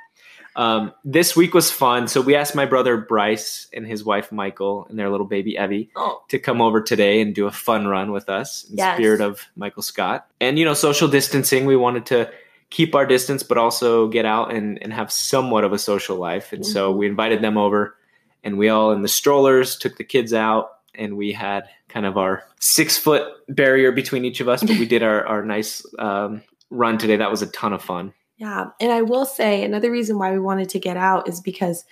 um, 0.60 0.94
this 1.06 1.36
week 1.36 1.54
was 1.54 1.72
fun. 1.72 2.08
So 2.10 2.20
we 2.22 2.36
asked 2.36 2.54
my 2.54 2.66
brother 2.66 2.98
Bryce 2.98 3.68
and 3.74 3.88
his 3.88 4.04
wife 4.04 4.30
Michael 4.32 4.86
and 4.90 5.00
their 5.00 5.10
little 5.10 5.26
baby 5.26 5.58
Evie 5.58 5.90
Oh. 5.96 6.22
to 6.28 6.38
come 6.38 6.62
over 6.62 6.82
today 6.82 7.22
and 7.22 7.34
do 7.34 7.48
a 7.48 7.52
fun 7.52 7.88
run 7.88 8.12
with 8.12 8.28
us 8.30 8.66
in 8.70 8.78
Yes. 8.78 8.98
spirit 8.98 9.22
of 9.22 9.48
Michael 9.56 9.84
Scott. 9.84 10.28
And 10.42 10.60
you 10.60 10.66
know, 10.66 10.74
social 10.74 11.08
distancing. 11.08 11.66
We 11.66 11.78
wanted 11.78 12.06
to 12.08 12.30
keep 12.72 12.94
our 12.94 13.06
distance, 13.06 13.42
but 13.42 13.58
also 13.58 14.08
get 14.10 14.26
out 14.26 14.54
and, 14.54 14.78
and 14.84 14.92
have 14.94 15.12
somewhat 15.12 15.64
of 15.64 15.72
a 15.74 15.80
social 15.80 16.18
life. 16.18 16.52
And 16.54 16.66
so 16.66 16.92
we 16.92 17.08
invited 17.08 17.42
them 17.42 17.58
over, 17.58 17.96
and 18.44 18.58
we 18.58 18.68
all 18.70 18.92
in 18.92 19.02
the 19.02 19.08
strollers 19.08 19.78
took 19.78 19.98
the 19.98 20.04
kids 20.04 20.34
out, 20.34 20.72
and 20.94 21.16
we 21.18 21.32
had 21.32 21.64
kind 21.88 22.06
of 22.06 22.18
our 22.18 22.44
six 22.60 22.98
foot 22.98 23.24
barrier 23.48 23.92
between 23.94 24.26
each 24.26 24.42
of 24.42 24.48
us, 24.50 24.62
but 24.62 24.78
we 24.78 24.86
did 24.86 25.04
our 25.04 25.26
our 25.26 25.44
nice 25.44 25.84
um, 25.98 26.44
run 26.70 26.98
today. 26.98 27.16
That 27.16 27.32
was 27.32 27.42
a 27.42 27.48
ton 27.48 27.74
of 27.74 27.82
fun. 27.82 28.14
Yeah. 28.40 28.70
And 28.80 28.92
I 28.92 29.02
will 29.02 29.26
say 29.26 29.64
another 29.64 29.92
reason 29.92 30.18
why 30.18 30.32
we 30.32 30.40
wanted 30.40 30.70
to 30.70 30.80
get 30.80 30.96
out 30.96 31.28
is 31.28 31.42
because 31.42 31.84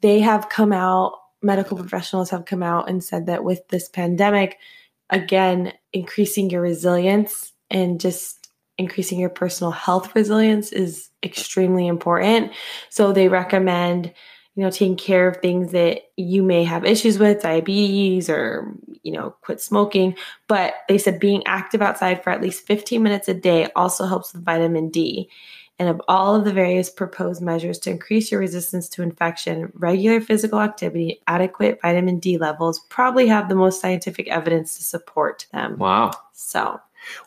they 0.00 0.18
have 0.20 0.48
come 0.48 0.72
out, 0.72 1.14
medical 1.40 1.76
professionals 1.76 2.30
have 2.30 2.46
come 2.46 2.64
out 2.64 2.90
and 2.90 3.02
said 3.02 3.26
that 3.26 3.44
with 3.44 3.66
this 3.68 3.88
pandemic, 3.88 4.58
again, 5.08 5.72
increasing 5.92 6.50
your 6.50 6.62
resilience 6.62 7.52
and 7.70 8.00
just 8.00 8.50
increasing 8.76 9.20
your 9.20 9.30
personal 9.30 9.70
health 9.70 10.14
resilience 10.16 10.72
is 10.72 11.10
extremely 11.22 11.86
important. 11.86 12.50
So 12.90 13.12
they 13.12 13.28
recommend, 13.28 14.12
you 14.56 14.64
know, 14.64 14.70
taking 14.70 14.96
care 14.96 15.28
of 15.28 15.36
things 15.36 15.70
that 15.72 16.00
you 16.16 16.42
may 16.42 16.64
have 16.64 16.84
issues 16.84 17.20
with, 17.20 17.42
diabetes 17.42 18.28
or, 18.28 18.74
you 19.04 19.12
know, 19.12 19.36
quit 19.42 19.60
smoking. 19.60 20.16
But 20.48 20.74
they 20.88 20.98
said 20.98 21.20
being 21.20 21.46
active 21.46 21.82
outside 21.82 22.24
for 22.24 22.30
at 22.30 22.42
least 22.42 22.66
15 22.66 23.00
minutes 23.00 23.28
a 23.28 23.34
day 23.34 23.68
also 23.76 24.06
helps 24.06 24.32
with 24.32 24.44
vitamin 24.44 24.90
D. 24.90 25.30
And 25.78 25.88
of 25.88 26.00
all 26.06 26.36
of 26.36 26.44
the 26.44 26.52
various 26.52 26.88
proposed 26.88 27.42
measures 27.42 27.80
to 27.80 27.90
increase 27.90 28.30
your 28.30 28.40
resistance 28.40 28.88
to 28.90 29.02
infection, 29.02 29.72
regular 29.74 30.20
physical 30.20 30.60
activity, 30.60 31.20
adequate 31.26 31.80
vitamin 31.82 32.20
D 32.20 32.38
levels 32.38 32.78
probably 32.90 33.26
have 33.26 33.48
the 33.48 33.56
most 33.56 33.80
scientific 33.80 34.28
evidence 34.28 34.76
to 34.76 34.84
support 34.84 35.46
them. 35.52 35.76
Wow. 35.78 36.12
So, 36.32 36.80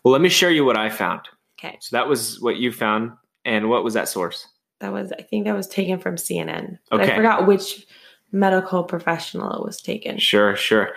Well, 0.04 0.13
let 0.13 0.22
me 0.22 0.30
share 0.30 0.50
you 0.51 0.63
what 0.63 0.77
I 0.77 0.89
found. 0.89 1.22
okay, 1.60 1.77
So 1.82 1.98
that 1.98 2.08
was 2.08 2.39
what 2.39 2.56
you 2.56 2.72
found, 2.72 3.12
and 3.44 3.70
what 3.70 3.84
was 3.84 3.94
that 3.96 4.08
source? 4.08 4.48
that 4.80 4.94
was, 4.94 5.12
I 5.12 5.24
think 5.24 5.46
that 5.46 5.56
was 5.56 5.68
taken 5.68 5.98
from 6.00 6.16
CNN. 6.16 6.77
But 6.92 7.01
I 7.01 7.16
forgot 7.16 7.48
which 7.48 7.86
medical 8.32 8.84
professional 8.84 9.51
it 9.54 9.66
was 9.66 9.82
taken. 9.82 10.20
Sure, 10.20 10.56
sure. 10.56 10.92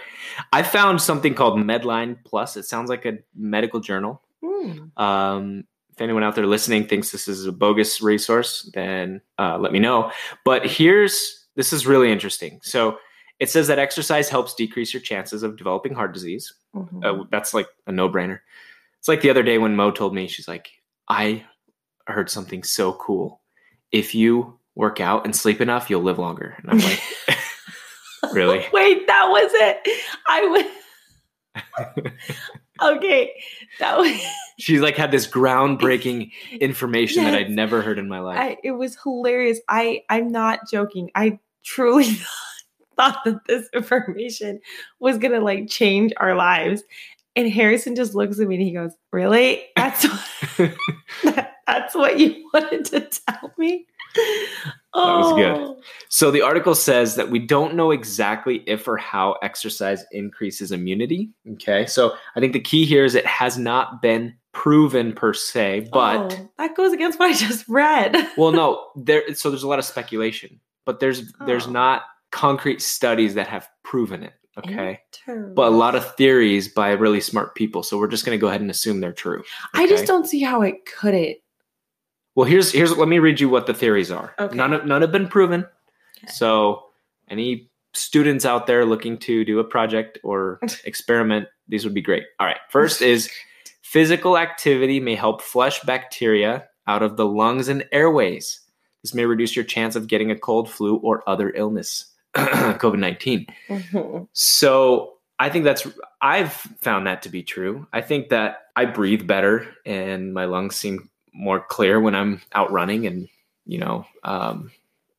I 0.52 0.62
found 0.62 1.00
something 1.00 1.35
called 1.35 1.59
Medline 1.59 2.19
Plus. 2.25 2.57
It 2.59 2.64
sounds 2.64 2.90
like 2.90 3.07
a 3.07 3.19
medical 3.35 3.80
journal. 3.80 4.21
Hmm. 4.45 5.02
Um, 5.02 5.64
if 6.00 6.04
anyone 6.04 6.23
out 6.23 6.35
there 6.35 6.47
listening 6.47 6.87
thinks 6.87 7.11
this 7.11 7.28
is 7.28 7.45
a 7.45 7.52
bogus 7.52 8.00
resource, 8.00 8.71
then 8.73 9.21
uh, 9.38 9.59
let 9.59 9.71
me 9.71 9.78
know. 9.78 10.11
But 10.47 10.64
here's 10.64 11.47
this 11.57 11.75
is 11.75 11.87
really 11.87 12.11
interesting. 12.11 12.59
So 12.62 12.97
it 13.38 13.50
says 13.50 13.66
that 13.66 13.78
exercise 13.78 14.30
helps 14.30 14.54
decrease 14.54 14.95
your 14.95 15.02
chances 15.02 15.42
of 15.42 15.59
developing 15.59 15.92
heart 15.92 16.14
disease. 16.14 16.54
Mhm. 16.75 17.04
Uh, 17.04 17.25
that's 17.30 17.52
like 17.52 17.66
a 17.87 17.92
no 17.92 18.09
brainer. 18.09 18.38
It's 18.99 19.09
like 19.09 19.21
the 19.21 19.28
other 19.28 19.42
day 19.42 19.59
when 19.59 19.76
Mo 19.76 19.90
told 19.90 20.14
me, 20.14 20.26
she's 20.26 20.49
like, 20.49 20.71
I 21.07 21.45
heard 22.07 22.30
something 22.30 22.62
so 22.62 22.95
cool. 22.95 23.42
If 23.92 24.14
you 24.14 24.59
work 24.76 25.00
out 25.00 25.26
and 25.26 25.37
sleep 25.37 25.61
enough, 25.61 25.90
you'll 25.90 26.02
live 26.02 26.19
longer. 26.19 26.57
And 26.62 26.71
I'm 26.71 26.78
like, 26.78 27.02
really? 28.33 28.64
Wait, 28.73 29.07
that 29.07 29.26
was 29.28 29.50
it. 29.52 30.02
I 30.26 30.47
would. 30.47 32.12
okay, 32.82 33.32
that 33.78 33.99
was. 33.99 34.20
She's 34.58 34.80
like 34.80 34.96
had 34.96 35.10
this 35.10 35.26
groundbreaking 35.26 36.32
information 36.60 37.25
that 37.25 37.34
I'd 37.34 37.50
never 37.50 37.80
heard 37.82 37.99
in 37.99 38.08
my 38.08 38.20
life. 38.20 38.38
I, 38.38 38.58
it 38.62 38.72
was 38.72 38.96
hilarious. 39.02 39.58
I 39.68 40.02
I'm 40.08 40.28
not 40.28 40.68
joking. 40.70 41.10
I 41.14 41.38
truly 41.64 42.18
thought 42.96 43.25
that 43.25 43.40
this 43.46 43.68
information 43.72 44.60
was 44.99 45.18
gonna 45.18 45.40
like 45.40 45.68
change 45.68 46.12
our 46.18 46.34
lives. 46.34 46.82
And 47.37 47.50
Harrison 47.50 47.94
just 47.94 48.14
looks 48.14 48.40
at 48.40 48.49
me 48.49 48.56
and 48.56 48.64
he 48.64 48.72
goes, 48.72 48.92
"Really? 49.12 49.62
That's 49.76 50.04
what, 50.04 50.72
that, 51.25 51.52
that's 51.66 51.94
what 51.94 52.18
you 52.18 52.50
wanted 52.52 52.84
to 52.87 53.00
tell 53.00 53.54
me." 53.56 53.87
Was 54.94 55.32
good. 55.35 55.56
Oh. 55.56 55.80
So 56.09 56.30
the 56.30 56.42
article 56.42 56.75
says 56.75 57.14
that 57.16 57.30
we 57.30 57.38
don't 57.38 57.75
know 57.75 57.90
exactly 57.90 58.64
if 58.66 58.88
or 58.88 58.97
how 58.97 59.37
exercise 59.42 60.04
increases 60.12 60.73
immunity. 60.73 61.30
Okay. 61.52 61.87
So 61.87 62.14
I 62.35 62.40
think 62.40 62.52
the 62.52 62.61
key 62.61 62.85
here 62.85 63.04
is 63.04 63.14
it 63.14 63.26
has 63.26 63.56
not 63.59 64.02
been 64.02 64.35
proven 64.52 65.12
per 65.12 65.32
se, 65.32 65.88
but 65.92 66.32
Oh, 66.35 66.50
that 66.59 66.76
goes 66.76 66.92
against 66.92 67.18
what 67.20 67.30
I 67.30 67.35
just 67.35 67.68
read. 67.68 68.16
well, 68.37 68.50
no, 68.52 68.88
there 68.97 69.35
so 69.35 69.49
there's 69.50 69.62
a 69.62 69.68
lot 69.68 69.78
of 69.78 69.85
speculation, 69.85 70.59
but 70.87 70.99
there's 71.00 71.32
there's 71.47 71.66
Oh. 71.68 71.70
not 71.73 72.02
concrete 72.32 72.82
studies 72.82 73.35
that 73.35 73.47
have 73.47 73.68
proven 73.85 74.23
it. 74.25 74.32
Okay. 74.59 75.00
But 75.26 75.68
a 75.68 75.70
lot 75.70 75.94
of 75.94 76.14
theories 76.16 76.68
by 76.68 76.90
really 76.90 77.20
smart 77.20 77.54
people. 77.54 77.82
So 77.85 77.97
we're 77.97 78.09
just 78.09 78.25
gonna 78.25 78.37
go 78.38 78.49
ahead 78.49 78.61
and 78.61 78.70
assume 78.70 79.00
they're 79.00 79.12
true. 79.12 79.42
I 79.75 79.87
just 79.87 80.06
don't 80.06 80.26
see 80.26 80.40
how 80.42 80.62
it 80.62 80.85
couldn't. 80.87 81.38
Well, 82.40 82.49
here's 82.49 82.73
here's 82.73 82.97
let 82.97 83.06
me 83.06 83.18
read 83.18 83.38
you 83.38 83.50
what 83.50 83.66
the 83.66 83.75
theories 83.75 84.11
are. 84.11 84.35
Okay. 84.38 84.56
None 84.56 84.73
of 84.73 84.87
none 84.87 85.02
have 85.02 85.12
been 85.12 85.28
proven. 85.28 85.66
Okay. 86.25 86.32
So 86.32 86.85
any 87.28 87.68
students 87.92 88.47
out 88.47 88.66
there 88.66 88.87
looking 88.87 89.18
to 89.18 89.44
do 89.44 89.59
a 89.59 89.64
project 89.64 90.18
or 90.25 90.59
experiment, 90.87 91.49
these 91.68 91.85
would 91.85 91.92
be 91.92 92.00
great. 92.00 92.23
All 92.38 92.47
right. 92.47 92.56
First 92.70 93.02
is 93.02 93.28
physical 93.82 94.38
activity 94.38 95.00
may 95.00 95.16
help 95.16 95.42
flush 95.42 95.82
bacteria 95.82 96.66
out 96.87 97.02
of 97.02 97.18
the 97.18 97.26
lungs 97.26 97.68
and 97.68 97.87
airways. 97.92 98.61
This 99.02 99.12
may 99.12 99.26
reduce 99.26 99.54
your 99.54 99.66
chance 99.66 99.94
of 99.94 100.06
getting 100.06 100.30
a 100.30 100.38
cold, 100.38 100.70
flu, 100.70 100.97
or 100.97 101.23
other 101.28 101.52
illness. 101.54 102.11
COVID 102.37 103.00
19. 103.00 103.49
Mhm. 103.68 104.28
So 104.32 105.18
I 105.38 105.50
think 105.50 105.64
that's 105.64 105.87
I've 106.23 106.52
found 106.54 107.06
that 107.06 107.20
to 107.20 107.28
be 107.28 107.42
true. 107.42 107.87
I 107.92 108.00
think 108.00 108.30
that 108.30 108.61
I 108.76 108.87
breathe 108.87 109.26
better 109.26 109.68
and 109.85 110.32
my 110.32 110.47
lungs 110.47 110.76
seem 110.76 111.11
more 111.40 111.61
clear 111.61 112.00
when 112.00 112.14
I'm 112.14 112.40
out 112.52 112.70
running 112.70 113.06
and 113.06 113.28
you 113.66 113.78
know 113.78 114.04
um, 114.23 114.70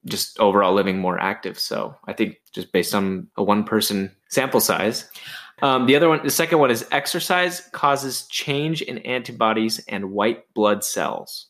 just 0.05 0.39
overall 0.39 0.73
living 0.73 0.99
more 0.99 1.19
active. 1.19 1.59
So 1.59 1.95
I 2.05 2.13
think 2.13 2.37
just 2.53 2.71
based 2.71 2.95
on 2.95 3.27
a 3.37 3.43
one 3.43 3.63
person 3.63 4.15
sample 4.29 4.59
size. 4.59 5.09
Um, 5.61 5.85
the 5.85 5.95
other 5.95 6.09
one, 6.09 6.21
the 6.23 6.31
second 6.31 6.57
one 6.57 6.71
is 6.71 6.87
exercise 6.91 7.61
causes 7.71 8.25
change 8.27 8.81
in 8.81 8.97
antibodies 8.99 9.79
and 9.87 10.11
white 10.11 10.51
blood 10.55 10.83
cells. 10.83 11.47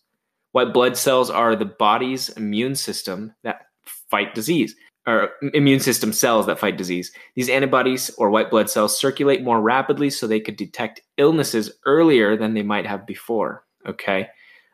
White 0.52 0.74
blood 0.74 0.98
cells 0.98 1.30
are 1.30 1.56
the 1.56 1.66
body's 1.66 2.28
immune 2.30 2.76
system 2.76 3.34
that 3.44 3.68
fight 4.10 4.36
disease. 4.36 4.76
or 5.08 5.32
immune 5.54 5.80
system 5.80 6.14
cells 6.14 6.46
that 6.46 6.60
fight 6.60 6.78
disease. 6.78 7.12
These 7.36 7.50
antibodies 7.50 8.12
or 8.18 8.30
white 8.30 8.52
blood 8.52 8.70
cells 8.70 9.00
circulate 9.00 9.42
more 9.42 9.60
rapidly 9.60 10.12
so 10.12 10.28
they 10.28 10.40
could 10.40 10.58
detect 10.58 11.02
illnesses 11.18 11.72
earlier 11.86 12.38
than 12.38 12.54
they 12.54 12.62
might 12.62 12.86
have 12.86 13.08
before. 13.08 13.64
Okay. 13.88 14.28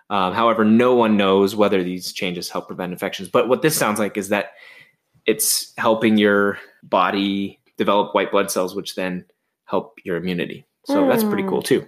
Um, 0.10 0.34
however, 0.34 0.64
no 0.64 0.96
one 0.96 1.18
knows 1.18 1.56
whether 1.56 1.84
these 1.84 2.14
changes 2.14 2.50
help 2.50 2.68
prevent 2.68 2.94
infections. 2.94 3.30
But 3.30 3.50
what 3.50 3.62
this 3.62 3.76
sounds 3.76 4.00
like 4.00 4.18
is 4.18 4.30
that 4.30 4.52
it's 5.26 5.74
helping 5.78 6.18
your 6.18 6.58
body 6.84 7.60
develop 7.78 8.16
white 8.16 8.32
blood 8.32 8.50
cells, 8.50 8.76
which 8.76 8.96
then 8.96 9.26
help 9.66 10.00
your 10.04 10.16
immunity. 10.16 10.66
So 10.86 11.06
that's 11.06 11.24
pretty 11.24 11.44
cool 11.44 11.62
too. 11.62 11.86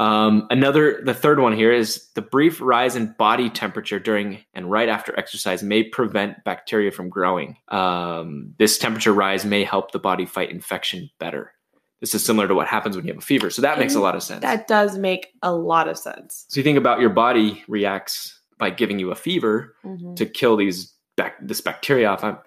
Um, 0.00 0.46
another, 0.50 1.02
the 1.04 1.14
third 1.14 1.40
one 1.40 1.54
here 1.54 1.70
is 1.70 2.08
the 2.14 2.22
brief 2.22 2.60
rise 2.60 2.96
in 2.96 3.14
body 3.18 3.50
temperature 3.50 4.00
during 4.00 4.42
and 4.54 4.70
right 4.70 4.88
after 4.88 5.16
exercise 5.18 5.62
may 5.62 5.84
prevent 5.84 6.42
bacteria 6.42 6.90
from 6.90 7.10
growing. 7.10 7.58
Um, 7.68 8.54
this 8.58 8.78
temperature 8.78 9.12
rise 9.12 9.44
may 9.44 9.62
help 9.62 9.92
the 9.92 9.98
body 9.98 10.24
fight 10.24 10.50
infection 10.50 11.10
better. 11.18 11.52
This 12.00 12.14
is 12.14 12.24
similar 12.24 12.48
to 12.48 12.54
what 12.54 12.66
happens 12.66 12.96
when 12.96 13.04
you 13.06 13.12
have 13.12 13.22
a 13.22 13.24
fever. 13.24 13.50
So 13.50 13.62
that 13.62 13.78
makes 13.78 13.94
a 13.94 14.00
lot 14.00 14.16
of 14.16 14.22
sense. 14.22 14.40
That 14.40 14.66
does 14.66 14.96
make 14.96 15.28
a 15.42 15.52
lot 15.52 15.86
of 15.88 15.98
sense. 15.98 16.46
so 16.48 16.58
you 16.58 16.64
think 16.64 16.78
about 16.78 17.00
your 17.00 17.10
body 17.10 17.62
reacts 17.68 18.38
by 18.58 18.70
giving 18.70 18.98
you 18.98 19.10
a 19.10 19.14
fever 19.14 19.74
Mhm. 19.84 20.16
to 20.16 20.26
kill 20.26 20.56
these 20.56 20.94
this 21.42 21.60
bacteria 21.60 22.08
off. 22.08 22.24
I'm 22.24 22.38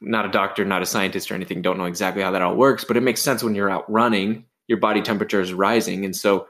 not 0.00 0.24
a 0.24 0.28
doctor, 0.28 0.64
not 0.64 0.82
a 0.82 0.86
scientist 0.86 1.32
or 1.32 1.34
anything. 1.34 1.62
Don't 1.62 1.76
know 1.78 1.86
exactly 1.86 2.22
how 2.22 2.30
that 2.30 2.42
all 2.42 2.54
works, 2.54 2.84
but 2.84 2.96
it 2.96 3.00
makes 3.00 3.20
sense 3.20 3.42
when 3.42 3.56
you're 3.56 3.68
out 3.70 3.90
running, 3.90 4.44
your 4.68 4.78
body 4.78 5.02
temperature 5.02 5.40
is 5.40 5.52
rising, 5.52 6.04
and 6.04 6.14
so 6.14 6.46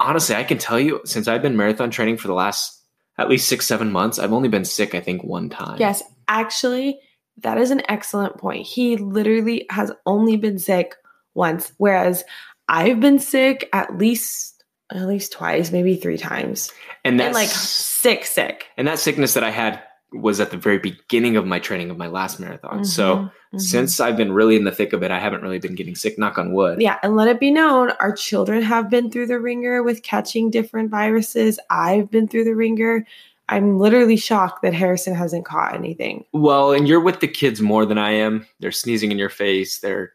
honestly, 0.00 0.34
I 0.34 0.42
can 0.44 0.56
tell 0.56 0.80
you 0.80 1.00
since 1.04 1.28
I've 1.28 1.42
been 1.42 1.54
marathon 1.56 1.90
training 1.90 2.16
for 2.16 2.28
the 2.28 2.34
last 2.34 2.80
at 3.18 3.28
least 3.28 3.46
six 3.48 3.66
seven 3.66 3.92
months, 3.92 4.18
I've 4.18 4.32
only 4.32 4.48
been 4.48 4.64
sick 4.64 4.94
I 4.94 5.00
think 5.00 5.22
one 5.22 5.50
time. 5.50 5.76
Yes, 5.78 6.02
actually, 6.28 6.98
that 7.38 7.58
is 7.58 7.70
an 7.70 7.82
excellent 7.90 8.38
point. 8.38 8.66
He 8.66 8.96
literally 8.96 9.66
has 9.70 9.92
only 10.06 10.36
been 10.38 10.58
sick 10.58 10.94
once, 11.36 11.72
whereas 11.78 12.24
I've 12.68 12.98
been 13.00 13.18
sick 13.18 13.68
at 13.72 13.96
least 13.96 14.64
at 14.90 15.06
least 15.08 15.32
twice, 15.32 15.72
maybe 15.72 15.96
three 15.96 16.16
times, 16.18 16.72
and 17.04 17.18
that's 17.18 17.26
and 17.26 17.34
like 17.34 17.48
sick, 17.48 18.24
sick. 18.24 18.66
and 18.76 18.86
that 18.86 18.98
sickness 19.00 19.34
that 19.34 19.42
I 19.44 19.50
had 19.50 19.82
was 20.12 20.38
at 20.38 20.52
the 20.52 20.56
very 20.56 20.78
beginning 20.78 21.36
of 21.36 21.44
my 21.44 21.58
training 21.58 21.90
of 21.90 21.98
my 21.98 22.06
last 22.06 22.38
marathon. 22.38 22.84
So 22.84 23.16
Mhm, 23.16 23.30
mhm. 23.54 23.60
since 23.60 23.98
I've 23.98 24.16
been 24.16 24.32
really 24.32 24.54
in 24.54 24.62
the 24.62 24.70
thick 24.70 24.92
of 24.92 25.02
it, 25.02 25.10
I 25.10 25.18
haven't 25.18 25.42
really 25.42 25.58
been 25.58 25.74
getting 25.74 25.96
sick. 25.96 26.16
Knock 26.16 26.38
on 26.38 26.52
wood. 26.52 26.80
Yeah, 26.80 26.98
and 27.02 27.16
let 27.16 27.26
it 27.26 27.40
be 27.40 27.50
known, 27.50 27.90
our 27.98 28.12
children 28.14 28.62
have 28.62 28.88
been 28.88 29.10
through 29.10 29.26
the 29.26 29.40
wringer 29.40 29.82
with 29.82 30.04
catching 30.04 30.48
different 30.50 30.90
viruses. 30.92 31.58
I've 31.68 32.08
been 32.08 32.28
through 32.28 32.44
the 32.44 32.54
wringer. 32.54 33.04
I'm 33.48 33.78
literally 33.80 34.16
shocked 34.16 34.62
that 34.62 34.72
Harrison 34.72 35.14
hasn't 35.16 35.44
caught 35.44 35.74
anything. 35.74 36.24
Well, 36.32 36.72
and 36.72 36.86
you're 36.86 37.00
with 37.00 37.18
the 37.18 37.28
kids 37.28 37.60
more 37.60 37.84
than 37.84 37.98
I 37.98 38.12
am. 38.12 38.46
They're 38.60 38.70
sneezing 38.72 39.10
in 39.10 39.18
your 39.18 39.28
face. 39.28 39.80
They're 39.80 40.12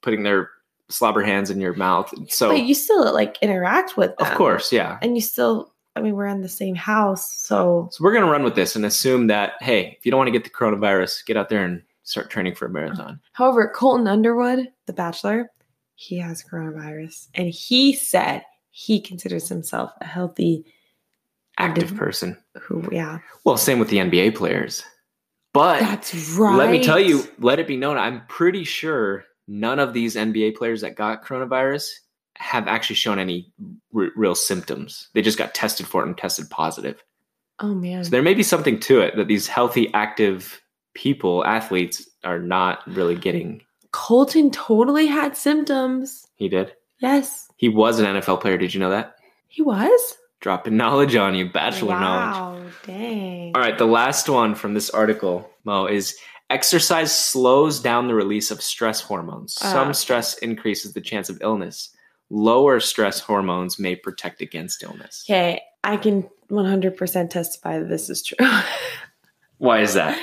putting 0.00 0.22
their 0.22 0.50
slobber 0.88 1.22
hands 1.22 1.50
in 1.50 1.60
your 1.60 1.74
mouth. 1.74 2.12
So, 2.30 2.50
but 2.50 2.62
you 2.64 2.74
still 2.74 3.12
like 3.12 3.38
interact 3.42 3.96
with 3.96 4.16
them. 4.16 4.26
of 4.26 4.34
course, 4.36 4.72
yeah. 4.72 4.98
And 5.02 5.16
you 5.16 5.22
still 5.22 5.72
I 5.96 6.00
mean, 6.00 6.16
we're 6.16 6.26
in 6.26 6.40
the 6.40 6.48
same 6.48 6.74
house, 6.74 7.32
so 7.32 7.88
So 7.92 8.02
we're 8.02 8.12
gonna 8.12 8.30
run 8.30 8.42
with 8.42 8.54
this 8.54 8.76
and 8.76 8.84
assume 8.84 9.28
that 9.28 9.54
hey, 9.60 9.96
if 9.98 10.04
you 10.04 10.10
don't 10.10 10.18
want 10.18 10.28
to 10.28 10.32
get 10.32 10.44
the 10.44 10.50
coronavirus, 10.50 11.24
get 11.24 11.36
out 11.36 11.48
there 11.48 11.64
and 11.64 11.82
start 12.02 12.30
training 12.30 12.54
for 12.54 12.66
a 12.66 12.70
marathon. 12.70 13.20
However, 13.32 13.72
Colton 13.74 14.06
Underwood, 14.06 14.68
the 14.86 14.92
bachelor, 14.92 15.50
he 15.94 16.18
has 16.18 16.44
coronavirus. 16.44 17.28
And 17.34 17.48
he 17.48 17.94
said 17.94 18.42
he 18.70 19.00
considers 19.00 19.48
himself 19.48 19.92
a 20.00 20.04
healthy 20.04 20.64
Active 21.58 21.92
indiv- 21.92 21.96
person. 21.96 22.36
Who 22.60 22.88
yeah. 22.90 23.18
Well, 23.44 23.56
same 23.56 23.78
with 23.78 23.88
the 23.88 23.98
NBA 23.98 24.34
players. 24.34 24.82
But 25.52 25.80
That's 25.80 26.32
right. 26.32 26.56
let 26.56 26.70
me 26.70 26.82
tell 26.82 26.98
you, 26.98 27.22
let 27.38 27.60
it 27.60 27.68
be 27.68 27.76
known, 27.76 27.96
I'm 27.96 28.26
pretty 28.26 28.64
sure 28.64 29.24
none 29.46 29.78
of 29.78 29.92
these 29.92 30.16
NBA 30.16 30.56
players 30.56 30.80
that 30.80 30.96
got 30.96 31.24
coronavirus 31.24 31.90
have 32.36 32.66
actually 32.66 32.96
shown 32.96 33.18
any 33.18 33.52
r- 33.94 34.10
real 34.16 34.34
symptoms. 34.34 35.08
They 35.14 35.22
just 35.22 35.38
got 35.38 35.54
tested 35.54 35.86
for 35.86 36.02
it 36.02 36.06
and 36.06 36.16
tested 36.18 36.50
positive. 36.50 37.02
Oh 37.60 37.74
man. 37.74 38.04
So 38.04 38.10
there 38.10 38.22
may 38.22 38.34
be 38.34 38.42
something 38.42 38.80
to 38.80 39.00
it 39.00 39.16
that 39.16 39.28
these 39.28 39.46
healthy, 39.46 39.92
active 39.94 40.60
people, 40.94 41.44
athletes, 41.44 42.08
are 42.24 42.40
not 42.40 42.80
really 42.88 43.14
getting. 43.14 43.62
Colton 43.92 44.50
totally 44.50 45.06
had 45.06 45.36
symptoms. 45.36 46.26
He 46.34 46.48
did. 46.48 46.72
Yes. 46.98 47.48
He 47.56 47.68
was 47.68 48.00
an 48.00 48.06
NFL 48.06 48.40
player. 48.40 48.58
Did 48.58 48.74
you 48.74 48.80
know 48.80 48.90
that? 48.90 49.16
He 49.48 49.62
was? 49.62 50.16
Dropping 50.40 50.76
knowledge 50.76 51.14
on 51.14 51.34
you, 51.34 51.48
bachelor 51.48 51.98
knowledge. 51.98 52.62
wow, 52.64 52.70
dang. 52.86 53.52
All 53.54 53.62
right, 53.62 53.78
the 53.78 53.86
last 53.86 54.28
one 54.28 54.54
from 54.54 54.74
this 54.74 54.90
article, 54.90 55.48
Mo, 55.64 55.86
is 55.86 56.16
exercise 56.54 57.16
slows 57.16 57.80
down 57.80 58.06
the 58.08 58.14
release 58.14 58.50
of 58.50 58.62
stress 58.62 59.00
hormones. 59.00 59.58
Ah. 59.60 59.72
Some 59.72 59.92
stress 59.92 60.38
increases 60.38 60.92
the 60.94 61.00
chance 61.00 61.28
of 61.28 61.38
illness. 61.42 61.90
Lower 62.30 62.80
stress 62.80 63.20
hormones 63.20 63.78
may 63.78 63.96
protect 63.96 64.40
against 64.40 64.82
illness. 64.82 65.24
Okay, 65.28 65.60
I 65.82 65.96
can 65.98 66.28
100% 66.50 67.30
testify 67.30 67.78
that 67.80 67.88
this 67.88 68.08
is 68.08 68.22
true. 68.22 68.46
Why 69.58 69.80
is 69.80 69.94
that? 69.94 70.18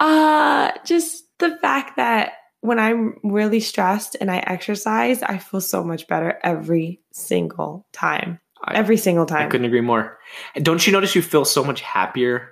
uh 0.00 0.70
just 0.84 1.24
the 1.38 1.56
fact 1.58 1.96
that 1.96 2.32
when 2.60 2.78
I'm 2.78 3.18
really 3.24 3.60
stressed 3.60 4.16
and 4.20 4.30
I 4.30 4.38
exercise, 4.38 5.22
I 5.22 5.38
feel 5.38 5.60
so 5.60 5.82
much 5.84 6.06
better 6.08 6.38
every 6.44 7.00
single 7.12 7.86
time. 7.92 8.38
I- 8.64 8.74
every 8.76 8.96
single 8.96 9.24
I 9.24 9.28
time. 9.28 9.50
couldn't 9.50 9.66
agree 9.66 9.80
more. 9.80 10.18
Don't 10.56 10.84
you 10.86 10.92
notice 10.92 11.14
you 11.16 11.22
feel 11.22 11.44
so 11.44 11.62
much 11.64 11.80
happier 11.80 12.50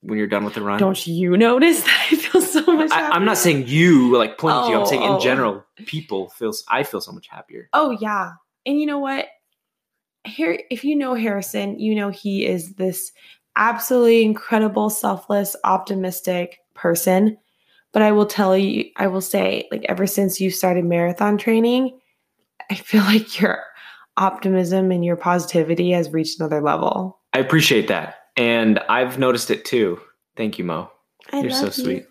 when 0.00 0.18
you're 0.18 0.26
done 0.26 0.44
with 0.44 0.54
the 0.54 0.62
run? 0.62 0.78
Don't 0.78 1.06
you 1.06 1.36
notice 1.36 1.82
that 1.82 2.08
I 2.10 2.16
feel 2.16 2.40
so 2.40 2.62
much 2.66 2.90
I, 2.90 2.96
happier? 2.96 3.14
I'm 3.14 3.24
not 3.24 3.38
saying 3.38 3.66
you 3.66 4.16
like 4.16 4.38
pointing 4.38 4.64
to 4.64 4.68
you. 4.70 4.76
I'm 4.76 4.82
Oh, 4.82 4.86
saying 4.86 5.02
oh. 5.02 5.16
in 5.16 5.20
general, 5.20 5.64
people 5.86 6.30
feels. 6.30 6.64
I 6.68 6.82
feel 6.82 7.00
so 7.00 7.12
much 7.12 7.28
happier. 7.28 7.68
Oh 7.72 7.90
yeah. 8.00 8.32
And 8.66 8.80
you 8.80 8.86
know 8.86 8.98
what? 8.98 9.26
Here 10.24 10.60
if 10.70 10.84
you 10.84 10.94
know 10.94 11.14
Harrison, 11.14 11.78
you 11.78 11.94
know 11.94 12.10
he 12.10 12.46
is 12.46 12.74
this 12.74 13.12
absolutely 13.56 14.22
incredible, 14.22 14.90
selfless, 14.90 15.56
optimistic 15.64 16.58
person. 16.74 17.36
But 17.92 18.02
I 18.02 18.12
will 18.12 18.26
tell 18.26 18.56
you, 18.56 18.86
I 18.96 19.08
will 19.08 19.20
say, 19.20 19.68
like 19.70 19.84
ever 19.88 20.06
since 20.06 20.40
you 20.40 20.50
started 20.50 20.84
marathon 20.84 21.36
training, 21.36 21.98
I 22.70 22.74
feel 22.76 23.02
like 23.04 23.40
your 23.40 23.62
optimism 24.16 24.90
and 24.90 25.04
your 25.04 25.16
positivity 25.16 25.90
has 25.92 26.10
reached 26.10 26.38
another 26.40 26.60
level. 26.60 27.18
I 27.32 27.38
appreciate 27.38 27.88
that, 27.88 28.16
and 28.36 28.78
I've 28.88 29.18
noticed 29.18 29.50
it 29.50 29.64
too. 29.64 30.00
Thank 30.36 30.58
you, 30.58 30.64
Mo. 30.64 30.90
I 31.32 31.40
You're 31.40 31.50
so 31.50 31.64
love 31.64 31.76
you. 31.78 31.84
sweet. 31.84 32.06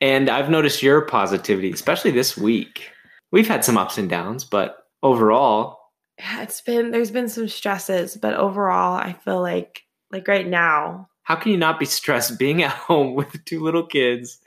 And 0.00 0.28
I've 0.28 0.50
noticed 0.50 0.82
your 0.82 1.02
positivity, 1.02 1.70
especially 1.70 2.10
this 2.10 2.36
week. 2.36 2.90
We've 3.32 3.48
had 3.48 3.64
some 3.64 3.78
ups 3.78 3.98
and 3.98 4.08
downs, 4.08 4.44
but 4.44 4.78
overall, 5.02 5.78
It's 6.18 6.60
been 6.60 6.90
there's 6.90 7.10
been 7.10 7.28
some 7.28 7.48
stresses, 7.48 8.16
but 8.16 8.34
overall 8.34 8.96
I 8.96 9.12
feel 9.24 9.40
like 9.40 9.82
like 10.12 10.28
right 10.28 10.46
now. 10.46 11.08
how 11.24 11.34
can 11.36 11.52
you 11.52 11.58
not 11.58 11.78
be 11.78 11.84
stressed 11.86 12.38
being 12.38 12.62
at 12.66 12.70
home 12.70 13.14
with 13.14 13.44
two 13.44 13.60
little 13.60 13.84
kids, 13.86 14.38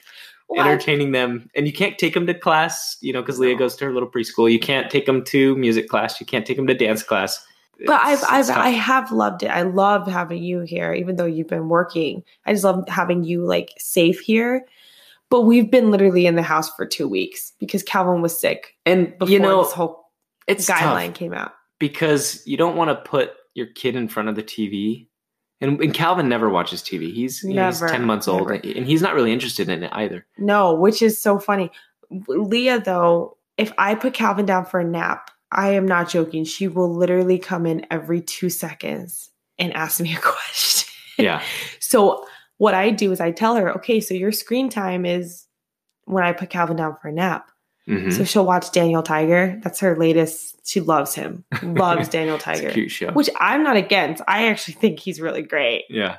I- 0.56 0.60
entertaining 0.62 1.12
them, 1.12 1.50
and 1.56 1.66
you 1.68 1.74
can't 1.74 1.98
take 1.98 2.14
them 2.14 2.26
to 2.28 2.34
class, 2.34 2.98
you 3.02 3.12
know, 3.14 3.22
because 3.22 3.40
Leah 3.40 3.56
goes 3.58 3.76
to 3.78 3.86
her 3.86 3.94
little 3.94 4.10
preschool. 4.10 4.52
You 4.52 4.60
can't 4.60 4.90
take 4.90 5.06
them 5.06 5.24
to 5.26 5.56
music 5.56 5.90
class. 5.90 6.20
You 6.20 6.26
can't 6.26 6.46
take 6.46 6.58
them 6.58 6.68
to 6.68 6.74
dance 6.74 7.04
class. 7.04 7.44
But 7.86 8.02
I've, 8.02 8.24
I've. 8.30 8.50
I 8.50 8.70
have 8.70 9.12
loved 9.12 9.44
it. 9.44 9.48
I 9.48 9.62
love 9.64 10.08
having 10.08 10.44
you 10.44 10.62
here, 10.62 10.94
even 10.94 11.16
though 11.16 11.26
you've 11.26 11.48
been 11.48 11.70
working. 11.70 12.24
I 12.46 12.54
just 12.54 12.64
love 12.64 12.88
having 12.88 13.24
you 13.24 13.46
like 13.46 13.74
safe 13.78 14.20
here. 14.20 14.66
But 15.30 15.42
we've 15.42 15.70
been 15.70 15.92
literally 15.92 16.26
in 16.26 16.36
the 16.36 16.42
house 16.42 16.74
for 16.76 16.86
two 16.86 17.08
weeks 17.08 17.54
because 17.60 17.84
Calvin 17.84 18.22
was 18.22 18.38
sick 18.38 18.76
and 18.86 19.16
before 19.20 19.32
you 19.32 19.40
know 19.40 19.64
this 19.64 19.74
whole 19.74 20.10
it's 20.48 20.68
guideline 20.68 21.14
came 21.14 21.34
out. 21.34 21.54
because 21.78 22.42
you 22.48 22.58
don't 22.58 22.76
want 22.76 22.90
to 22.90 22.96
put 23.10 23.34
your 23.54 23.68
kid 23.68 23.96
in 23.96 24.08
front 24.08 24.30
of 24.30 24.36
the 24.36 24.44
TV. 24.44 25.06
And, 25.62 25.80
and 25.82 25.94
Calvin 25.94 26.30
never 26.30 26.50
watches 26.50 26.82
TV. 26.82 27.14
He's 27.14 27.44
know, 27.44 27.68
he's 27.68 27.80
ten 27.80 28.06
months 28.06 28.28
old, 28.28 28.50
never. 28.50 28.54
and 28.54 28.86
he's 28.86 29.02
not 29.02 29.14
really 29.14 29.32
interested 29.34 29.70
in 29.70 29.84
it 29.84 29.92
either. 29.94 30.26
No, 30.38 30.74
which 30.74 31.02
is 31.02 31.22
so 31.22 31.38
funny. 31.38 31.70
Leah, 32.10 32.80
though, 32.80 33.38
if 33.58 33.72
I 33.78 33.94
put 33.94 34.14
Calvin 34.14 34.46
down 34.46 34.66
for 34.66 34.80
a 34.80 34.86
nap, 34.86 35.30
I 35.52 35.72
am 35.72 35.88
not 35.88 36.10
joking. 36.10 36.44
She 36.44 36.68
will 36.68 36.94
literally 36.94 37.40
come 37.40 37.66
in 37.66 37.86
every 37.92 38.22
two 38.22 38.50
seconds 38.50 39.30
and 39.58 39.74
ask 39.74 40.00
me 40.00 40.16
a 40.16 40.20
question. 40.22 40.90
Yeah, 41.18 41.42
So 41.80 42.26
what 42.58 42.74
I 42.74 42.92
do 42.92 43.12
is 43.12 43.20
I 43.20 43.32
tell 43.32 43.56
her, 43.56 43.74
okay, 43.78 44.00
so 44.00 44.14
your 44.14 44.32
screen 44.32 44.70
time 44.70 45.06
is 45.06 45.46
when 46.06 46.24
I 46.24 46.32
put 46.34 46.50
Calvin 46.50 46.78
down 46.78 46.96
for 47.02 47.08
a 47.10 47.12
nap. 47.12 47.50
Mhm. 47.88 48.14
So 48.14 48.24
she'll 48.24 48.46
watch 48.46 48.72
Daniel 48.72 49.02
Tiger. 49.04 49.60
That's 49.64 49.80
her 49.80 49.98
latest. 49.98 50.68
She 50.68 50.80
loves 50.80 51.16
him. 51.16 51.44
Loves 51.64 52.08
Daniel 52.18 52.38
Tiger. 52.38 52.70
cute 52.72 52.92
show. 52.92 53.12
Which 53.12 53.30
I'm 53.40 53.64
not 53.64 53.76
against. 53.78 54.22
I 54.28 54.48
actually 54.48 54.76
think 54.76 55.00
he's 55.00 55.20
really 55.20 55.42
great. 55.42 55.86
yeah, 55.90 56.18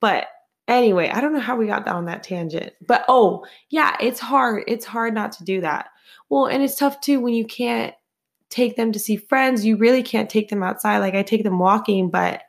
But 0.00 0.28
anyway, 0.66 1.10
I 1.10 1.20
don't 1.20 1.32
know 1.34 1.40
how 1.40 1.56
we 1.56 1.66
got 1.66 1.86
on 1.86 2.06
that 2.06 2.22
tangent. 2.22 2.72
But 2.86 3.04
oh, 3.08 3.44
yeah, 3.68 3.96
it's 4.00 4.18
hard. 4.20 4.64
It's 4.66 4.86
hard 4.86 5.12
not 5.14 5.32
to 5.32 5.44
do 5.44 5.60
that. 5.60 5.90
Well, 6.30 6.46
and 6.46 6.62
it's 6.62 6.76
tough 6.76 7.00
too 7.02 7.20
when 7.20 7.34
you 7.34 7.44
can't 7.44 7.92
take 8.50 8.76
them 8.76 8.92
to 8.92 8.98
see 8.98 9.16
friends. 9.16 9.64
You 9.64 9.76
really 9.76 10.02
can't 10.02 10.28
take 10.28 10.48
them 10.48 10.62
outside. 10.62 10.98
Like 10.98 11.14
I 11.14 11.22
take 11.22 11.44
them 11.44 11.58
walking, 11.58 12.10
but 12.10 12.42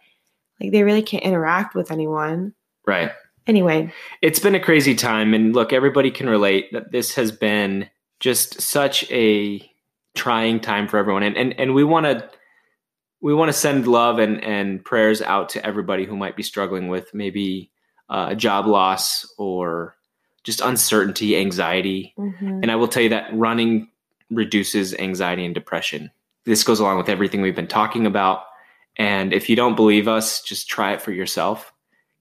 like 0.59 0.71
they 0.71 0.83
really 0.83 1.01
can't 1.03 1.23
interact 1.23 1.75
with 1.75 1.91
anyone. 1.91 2.53
right. 2.85 3.11
Anyway, 3.47 3.91
It's 4.21 4.39
been 4.39 4.53
a 4.53 4.59
crazy 4.59 4.93
time. 4.93 5.33
And 5.33 5.55
look, 5.55 5.73
everybody 5.73 6.11
can 6.11 6.29
relate 6.29 6.71
that 6.73 6.91
this 6.91 7.15
has 7.15 7.31
been 7.31 7.89
just 8.19 8.61
such 8.61 9.09
a 9.11 9.67
trying 10.15 10.59
time 10.59 10.87
for 10.87 10.97
everyone. 10.99 11.23
And, 11.23 11.35
and, 11.35 11.59
and 11.59 11.73
we 11.73 11.83
want 11.83 12.05
to. 12.05 12.29
We 13.23 13.35
want 13.35 13.49
to 13.49 13.53
send 13.53 13.87
love 13.87 14.17
and, 14.17 14.43
and 14.43 14.83
prayers 14.83 15.21
out 15.21 15.49
to 15.49 15.63
everybody 15.63 16.05
who 16.05 16.17
might 16.17 16.35
be 16.35 16.41
struggling 16.41 16.87
with 16.87 17.13
maybe 17.13 17.71
uh, 18.09 18.29
a 18.31 18.35
job 18.35 18.65
loss 18.65 19.31
or 19.37 19.95
just 20.43 20.59
uncertainty, 20.61 21.37
anxiety. 21.37 22.15
mhm. 22.17 22.61
And 22.63 22.71
I 22.71 22.75
will 22.77 22.87
tell 22.87 23.03
you 23.03 23.09
that 23.09 23.29
running 23.31 23.90
reduces 24.31 24.95
anxiety 24.95 25.45
and 25.45 25.53
depression. 25.53 26.09
This 26.45 26.63
goes 26.63 26.79
along 26.79 26.97
with 26.97 27.09
everything 27.09 27.41
we've 27.41 27.55
been 27.55 27.67
talking 27.67 28.07
about. 28.07 28.43
And 28.97 29.33
if 29.33 29.49
you 29.49 29.55
don't 29.55 29.75
believe 29.75 30.07
us, 30.07 30.41
just 30.41 30.67
try 30.67 30.93
it 30.93 31.01
for 31.01 31.11
yourself. 31.11 31.71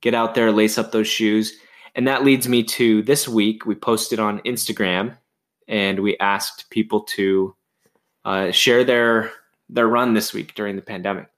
Get 0.03 0.15
out 0.15 0.35
there, 0.35 0.53
lace 0.53 0.77
up 0.77 0.93
those 0.93 1.09
shoes. 1.09 1.55
And 1.95 2.07
that 2.07 2.25
leads 2.25 2.49
me 2.49 2.63
to 2.65 3.03
this 3.03 3.27
week. 3.27 3.67
We 3.67 3.75
posted 3.75 4.21
on 4.21 4.41
Instagram 4.41 5.17
and 5.67 6.01
we 6.01 6.19
asked 6.19 6.71
people 6.71 7.03
to 7.03 7.55
uh, 8.25 8.51
share 8.51 8.85
their 8.85 9.31
their 9.69 9.87
run 9.87 10.15
this 10.15 10.33
week 10.33 10.55
during 10.55 10.77
the 10.77 10.83
pandemic. 10.83 11.29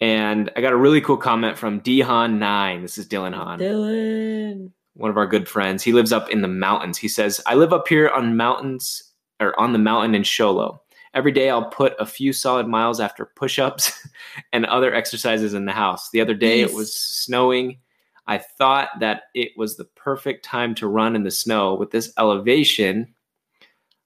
And 0.00 0.50
I 0.54 0.60
got 0.60 0.72
a 0.72 0.76
really 0.76 1.00
cool 1.00 1.16
comment 1.16 1.56
from 1.56 1.80
Dehan9. 1.80 2.82
This 2.82 2.98
is 2.98 3.08
Dylan 3.08 3.32
Hahn 3.32 3.58
Dylan. 3.58 4.70
one 4.94 5.10
of 5.10 5.16
our 5.16 5.26
good 5.26 5.48
friends. 5.48 5.82
He 5.82 5.92
lives 5.92 6.12
up 6.12 6.28
in 6.28 6.42
the 6.42 6.48
mountains. 6.48 6.98
He 6.98 7.08
says, 7.08 7.40
I 7.46 7.54
live 7.54 7.72
up 7.72 7.88
here 7.88 8.08
on 8.08 8.36
mountains 8.36 9.13
or 9.40 9.58
on 9.58 9.72
the 9.72 9.78
mountain 9.78 10.14
in 10.14 10.22
Show 10.22 10.52
Low. 10.52 10.80
Every 11.14 11.32
day 11.32 11.48
I'll 11.48 11.70
put 11.70 11.94
a 11.98 12.06
few 12.06 12.32
solid 12.32 12.66
miles 12.66 13.00
after 13.00 13.26
push 13.36 13.58
ups 13.58 14.06
and 14.52 14.66
other 14.66 14.92
exercises 14.92 15.54
in 15.54 15.64
the 15.64 15.72
house. 15.72 16.10
The 16.10 16.20
other 16.20 16.34
day 16.34 16.60
it 16.60 16.74
was 16.74 16.92
snowing. 16.92 17.78
I 18.26 18.38
thought 18.38 18.88
that 19.00 19.24
it 19.34 19.52
was 19.56 19.76
the 19.76 19.84
perfect 19.84 20.44
time 20.44 20.74
to 20.76 20.88
run 20.88 21.14
in 21.14 21.24
the 21.24 21.30
snow 21.30 21.74
with 21.74 21.90
this 21.90 22.12
elevation 22.18 23.14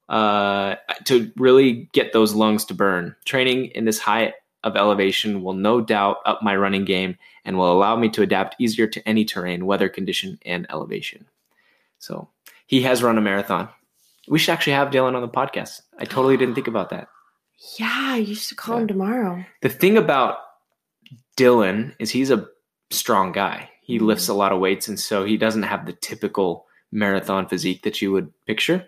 uh, 0.08 0.76
to 1.04 1.30
really 1.36 1.88
get 1.92 2.12
those 2.12 2.34
lungs 2.34 2.64
to 2.66 2.74
burn. 2.74 3.14
Training 3.24 3.66
in 3.66 3.84
this 3.84 3.98
high 3.98 4.34
of 4.64 4.76
elevation 4.76 5.42
will 5.42 5.52
no 5.54 5.80
doubt 5.80 6.18
up 6.26 6.42
my 6.42 6.56
running 6.56 6.84
game 6.84 7.16
and 7.44 7.56
will 7.56 7.72
allow 7.72 7.96
me 7.96 8.08
to 8.10 8.22
adapt 8.22 8.56
easier 8.58 8.86
to 8.86 9.06
any 9.08 9.24
terrain, 9.24 9.66
weather 9.66 9.88
condition, 9.88 10.38
and 10.44 10.66
elevation. 10.70 11.26
So 11.98 12.28
he 12.66 12.82
has 12.82 13.02
run 13.02 13.18
a 13.18 13.20
marathon. 13.20 13.68
We 14.28 14.38
should 14.38 14.52
actually 14.52 14.74
have 14.74 14.90
Dylan 14.90 15.14
on 15.14 15.22
the 15.22 15.28
podcast. 15.28 15.80
I 15.98 16.04
totally 16.04 16.36
didn't 16.36 16.54
think 16.54 16.68
about 16.68 16.90
that. 16.90 17.08
Yeah, 17.76 18.14
you 18.14 18.36
should 18.36 18.56
call 18.56 18.76
him 18.76 18.86
tomorrow. 18.86 19.44
The 19.62 19.68
thing 19.68 19.98
about 19.98 20.38
Dylan 21.36 21.92
is 21.98 22.08
he's 22.08 22.30
a 22.30 22.46
strong 22.90 23.32
guy. 23.32 23.68
He 23.82 23.96
mm-hmm. 23.96 24.06
lifts 24.06 24.28
a 24.28 24.34
lot 24.34 24.52
of 24.52 24.60
weights, 24.60 24.86
and 24.86 24.98
so 24.98 25.24
he 25.24 25.36
doesn't 25.36 25.64
have 25.64 25.84
the 25.84 25.92
typical 25.92 26.66
marathon 26.92 27.48
physique 27.48 27.82
that 27.82 28.00
you 28.00 28.12
would 28.12 28.32
picture. 28.46 28.86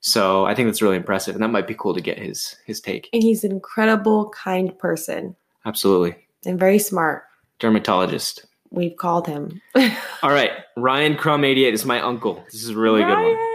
So 0.00 0.44
I 0.46 0.54
think 0.54 0.68
that's 0.68 0.82
really 0.82 0.96
impressive, 0.96 1.34
and 1.34 1.42
that 1.42 1.48
might 1.48 1.66
be 1.66 1.74
cool 1.74 1.94
to 1.94 2.00
get 2.00 2.18
his 2.18 2.56
his 2.64 2.80
take. 2.80 3.08
And 3.12 3.22
he's 3.22 3.44
an 3.44 3.52
incredible, 3.52 4.30
kind 4.30 4.76
person 4.78 5.36
Absolutely, 5.64 6.16
and 6.44 6.58
very 6.58 6.78
smart. 6.78 7.24
dermatologist. 7.58 8.46
We've 8.70 8.96
called 8.96 9.26
him. 9.26 9.60
All 10.22 10.30
right, 10.30 10.52
Ryan 10.76 11.16
Crum 11.16 11.44
eighty 11.44 11.64
eight 11.64 11.74
is 11.74 11.84
my 11.84 12.00
uncle. 12.00 12.42
This 12.52 12.62
is 12.62 12.70
a 12.70 12.76
really 12.76 13.02
good 13.02 13.18
one. 13.18 13.51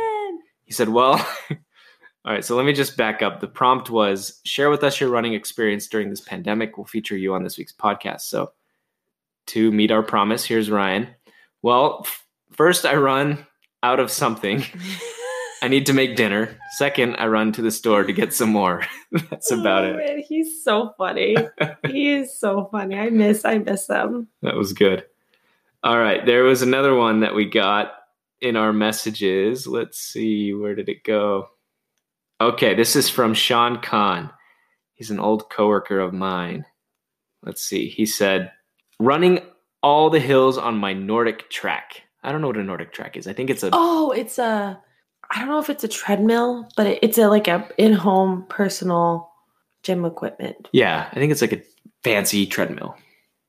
He 0.68 0.74
said, 0.74 0.90
Well, 0.90 1.14
all 2.26 2.34
right, 2.34 2.46
so 2.46 2.56
let 2.56 2.66
me 2.68 2.74
just 2.74 2.96
back 2.98 3.24
up. 3.24 3.40
The 3.40 3.48
prompt 3.48 3.90
was 3.90 4.40
share 4.46 4.70
with 4.70 4.84
us 4.84 5.00
your 5.00 5.10
running 5.10 5.34
experience 5.34 5.88
during 5.88 6.10
this 6.12 6.22
pandemic. 6.22 6.78
We'll 6.78 6.86
feature 6.86 7.18
you 7.18 7.34
on 7.34 7.44
this 7.44 7.58
week's 7.58 7.74
podcast. 7.74 8.22
So, 8.22 8.52
to 9.48 9.72
meet 9.72 9.92
our 9.92 10.04
promise, 10.04 10.44
here's 10.46 10.70
Ryan. 10.70 11.08
Well, 11.62 12.06
first, 12.52 12.86
I 12.86 12.96
run 12.96 13.48
out 13.82 14.00
of 14.00 14.12
something. 14.12 14.64
I 15.64 15.70
need 15.70 15.88
to 15.88 15.94
make 15.94 16.16
dinner. 16.16 16.56
Second, 16.78 17.16
I 17.18 17.26
run 17.28 17.52
to 17.54 17.64
the 17.64 17.72
store 17.72 18.04
to 18.04 18.14
get 18.14 18.32
some 18.34 18.50
more. 18.50 18.84
That's 19.32 19.50
about 19.52 19.86
Oh, 19.86 19.90
it. 19.92 19.96
man, 20.06 20.20
he's 20.20 20.64
so 20.64 20.94
funny. 21.00 21.36
he 21.88 22.12
is 22.12 22.38
so 22.38 22.68
funny. 22.72 22.96
I 23.00 23.10
miss 23.10 23.44
I 23.44 23.58
miss 23.58 23.88
him. 23.88 24.28
That 24.44 24.56
was 24.56 24.74
good. 24.74 25.06
All 25.84 25.98
right, 25.98 26.24
there 26.26 26.44
was 26.44 26.62
another 26.62 26.94
one 26.94 27.22
that 27.22 27.34
we 27.34 27.46
got 27.46 27.94
in 28.42 28.56
our 28.56 28.74
messages. 28.74 29.68
Let's 29.68 30.00
see, 30.00 30.54
where 30.54 30.76
did 30.76 30.90
it 30.90 31.04
go? 31.04 31.48
Okay, 32.40 32.76
this 32.76 32.96
is 32.96 33.10
from 33.10 33.34
Sean 33.34 33.82
Kahn. 33.82 34.30
He's 34.94 35.12
an 35.12 35.20
old 35.20 35.50
coworker 35.50 36.00
of 36.00 36.14
mine. 36.14 36.66
Let's 37.44 37.62
see. 37.62 37.88
He 37.88 38.06
said, 38.06 38.52
"Running 39.00 39.40
all 39.82 40.10
the 40.10 40.20
hills 40.20 40.58
on 40.58 40.78
my 40.78 40.94
NordicTrack." 40.94 42.02
I 42.24 42.32
don't 42.32 42.42
know 42.42 42.48
what 42.48 42.58
a 42.58 42.62
NordicTrack 42.62 43.16
is. 43.16 43.28
I 43.28 43.34
think 43.34 43.50
it's 43.50 43.64
a 43.64 43.70
Oh, 43.74 44.12
it's 44.12 44.38
a 44.38 44.80
I 45.30 45.40
don't 45.40 45.50
know 45.50 45.60
if 45.60 45.70
it's 45.70 45.84
a 45.84 45.88
treadmill, 45.88 46.68
but 46.76 46.88
it, 46.88 47.00
it's 47.02 47.18
a 47.18 47.28
like 47.28 47.48
a 47.48 47.68
in-home 47.78 48.46
personal 48.50 49.30
gym 49.84 50.06
equipment. 50.06 50.68
Yeah, 50.72 51.10
I 51.12 51.16
think 51.16 51.32
it's 51.32 51.42
like 51.42 51.54
a 51.54 51.64
fancy 52.04 52.46
treadmill. 52.46 52.96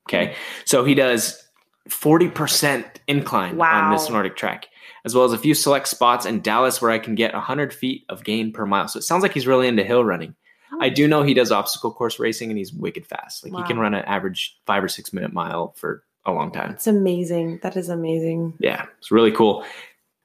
Okay. 0.07 0.35
So 0.65 0.83
he 0.83 0.95
does 0.95 1.43
40% 1.89 2.85
incline 3.07 3.59
on 3.59 3.91
this 3.91 4.07
NordicTrack, 4.07 4.65
as 5.05 5.15
well 5.15 5.25
as 5.25 5.33
a 5.33 5.37
few 5.37 5.53
select 5.53 5.87
spots 5.87 6.25
in 6.25 6.41
Dallas 6.41 6.81
where 6.81 6.91
I 6.91 6.99
can 6.99 7.15
get 7.15 7.33
100 7.33 7.73
feet 7.73 8.05
of 8.09 8.23
gain 8.23 8.51
per 8.51 8.65
mile. 8.65 8.87
So 8.87 8.99
it 8.99 9.03
sounds 9.03 9.23
like 9.23 9.33
he's 9.33 9.47
really 9.47 9.67
into 9.67 9.83
hill 9.83 10.03
running. 10.03 10.35
I 10.79 10.89
do 10.89 11.07
know 11.07 11.23
he 11.23 11.33
does 11.33 11.51
obstacle 11.51 11.91
course 11.91 12.19
racing 12.19 12.49
and 12.49 12.57
he's 12.57 12.71
wicked 12.71 13.05
fast. 13.05 13.43
Like 13.43 13.53
he 13.53 13.67
can 13.67 13.79
run 13.79 13.93
an 13.93 14.05
average 14.05 14.57
five 14.65 14.83
or 14.83 14.87
six 14.87 15.11
minute 15.11 15.33
mile 15.33 15.73
for 15.75 16.03
a 16.25 16.31
long 16.31 16.51
time. 16.51 16.71
It's 16.71 16.87
amazing. 16.87 17.59
That 17.63 17.75
is 17.75 17.89
amazing. 17.89 18.53
Yeah, 18.59 18.85
it's 18.99 19.11
really 19.11 19.31
cool. 19.31 19.65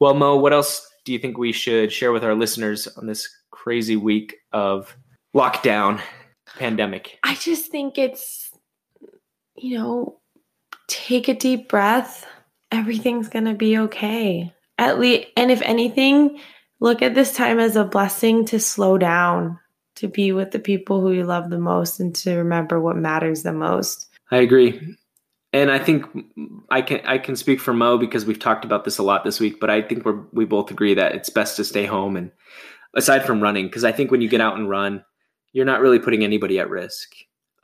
Well, 0.00 0.14
Mo, 0.14 0.36
what 0.36 0.52
else 0.52 0.86
do 1.04 1.12
you 1.12 1.18
think 1.18 1.38
we 1.38 1.52
should 1.52 1.92
share 1.92 2.12
with 2.12 2.24
our 2.24 2.34
listeners 2.34 2.86
on 2.88 3.06
this 3.06 3.28
crazy 3.50 3.96
week 3.96 4.36
of 4.52 4.94
lockdown 5.34 6.00
pandemic? 6.58 7.18
I 7.22 7.34
just 7.36 7.70
think 7.70 7.96
it's, 7.96 8.50
you 9.56 9.78
know, 9.78 10.20
take 10.88 11.28
a 11.28 11.34
deep 11.34 11.68
breath. 11.68 12.26
Everything's 12.70 13.28
going 13.28 13.44
to 13.44 13.54
be 13.54 13.78
okay. 13.78 14.52
At 14.78 14.98
least, 14.98 15.28
and 15.36 15.50
if 15.50 15.62
anything, 15.62 16.40
look 16.80 17.02
at 17.02 17.14
this 17.14 17.34
time 17.34 17.58
as 17.58 17.76
a 17.76 17.84
blessing 17.84 18.44
to 18.46 18.58
slow 18.58 18.98
down, 18.98 19.58
to 19.96 20.08
be 20.08 20.32
with 20.32 20.50
the 20.50 20.58
people 20.58 21.00
who 21.00 21.12
you 21.12 21.24
love 21.24 21.50
the 21.50 21.58
most, 21.58 22.00
and 22.00 22.14
to 22.16 22.36
remember 22.36 22.80
what 22.80 22.96
matters 22.96 23.42
the 23.42 23.52
most. 23.52 24.08
I 24.30 24.38
agree. 24.38 24.96
And 25.52 25.70
I 25.70 25.78
think 25.78 26.04
I 26.70 26.82
can 26.82 27.00
I 27.04 27.18
can 27.18 27.36
speak 27.36 27.60
for 27.60 27.72
Mo 27.72 27.96
because 27.96 28.26
we've 28.26 28.40
talked 28.40 28.64
about 28.64 28.84
this 28.84 28.98
a 28.98 29.04
lot 29.04 29.22
this 29.22 29.38
week, 29.38 29.60
but 29.60 29.70
I 29.70 29.82
think 29.82 30.04
we're 30.04 30.20
we 30.32 30.44
both 30.44 30.72
agree 30.72 30.94
that 30.94 31.14
it's 31.14 31.30
best 31.30 31.56
to 31.58 31.64
stay 31.64 31.86
home 31.86 32.16
and 32.16 32.32
aside 32.96 33.24
from 33.24 33.40
running, 33.40 33.66
because 33.66 33.84
I 33.84 33.92
think 33.92 34.10
when 34.10 34.20
you 34.20 34.28
get 34.28 34.40
out 34.40 34.56
and 34.56 34.68
run, 34.68 35.04
you're 35.52 35.64
not 35.64 35.80
really 35.80 36.00
putting 36.00 36.24
anybody 36.24 36.58
at 36.58 36.68
risk. 36.68 37.14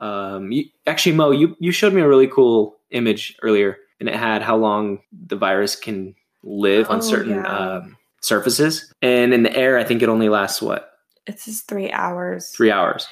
Um, 0.01 0.51
you, 0.51 0.65
actually, 0.87 1.15
Mo, 1.15 1.31
you 1.31 1.55
you 1.59 1.71
showed 1.71 1.93
me 1.93 2.01
a 2.01 2.07
really 2.07 2.27
cool 2.27 2.77
image 2.89 3.37
earlier, 3.41 3.77
and 3.99 4.09
it 4.09 4.15
had 4.15 4.41
how 4.41 4.57
long 4.57 4.99
the 5.11 5.35
virus 5.37 5.75
can 5.75 6.15
live 6.43 6.89
on 6.89 6.97
Oh, 6.97 7.01
certain 7.01 7.35
yeah. 7.35 7.57
um, 7.57 7.97
surfaces, 8.21 8.91
and 9.01 9.33
in 9.33 9.43
the 9.43 9.55
air, 9.55 9.77
I 9.77 9.83
think 9.83 10.01
it 10.01 10.09
only 10.09 10.27
lasts 10.29 10.61
what 10.61 10.91
It's 11.27 11.45
just 11.45 11.67
three 11.67 11.91
hours. 11.91 12.49
three 12.49 12.71
hours. 12.71 13.07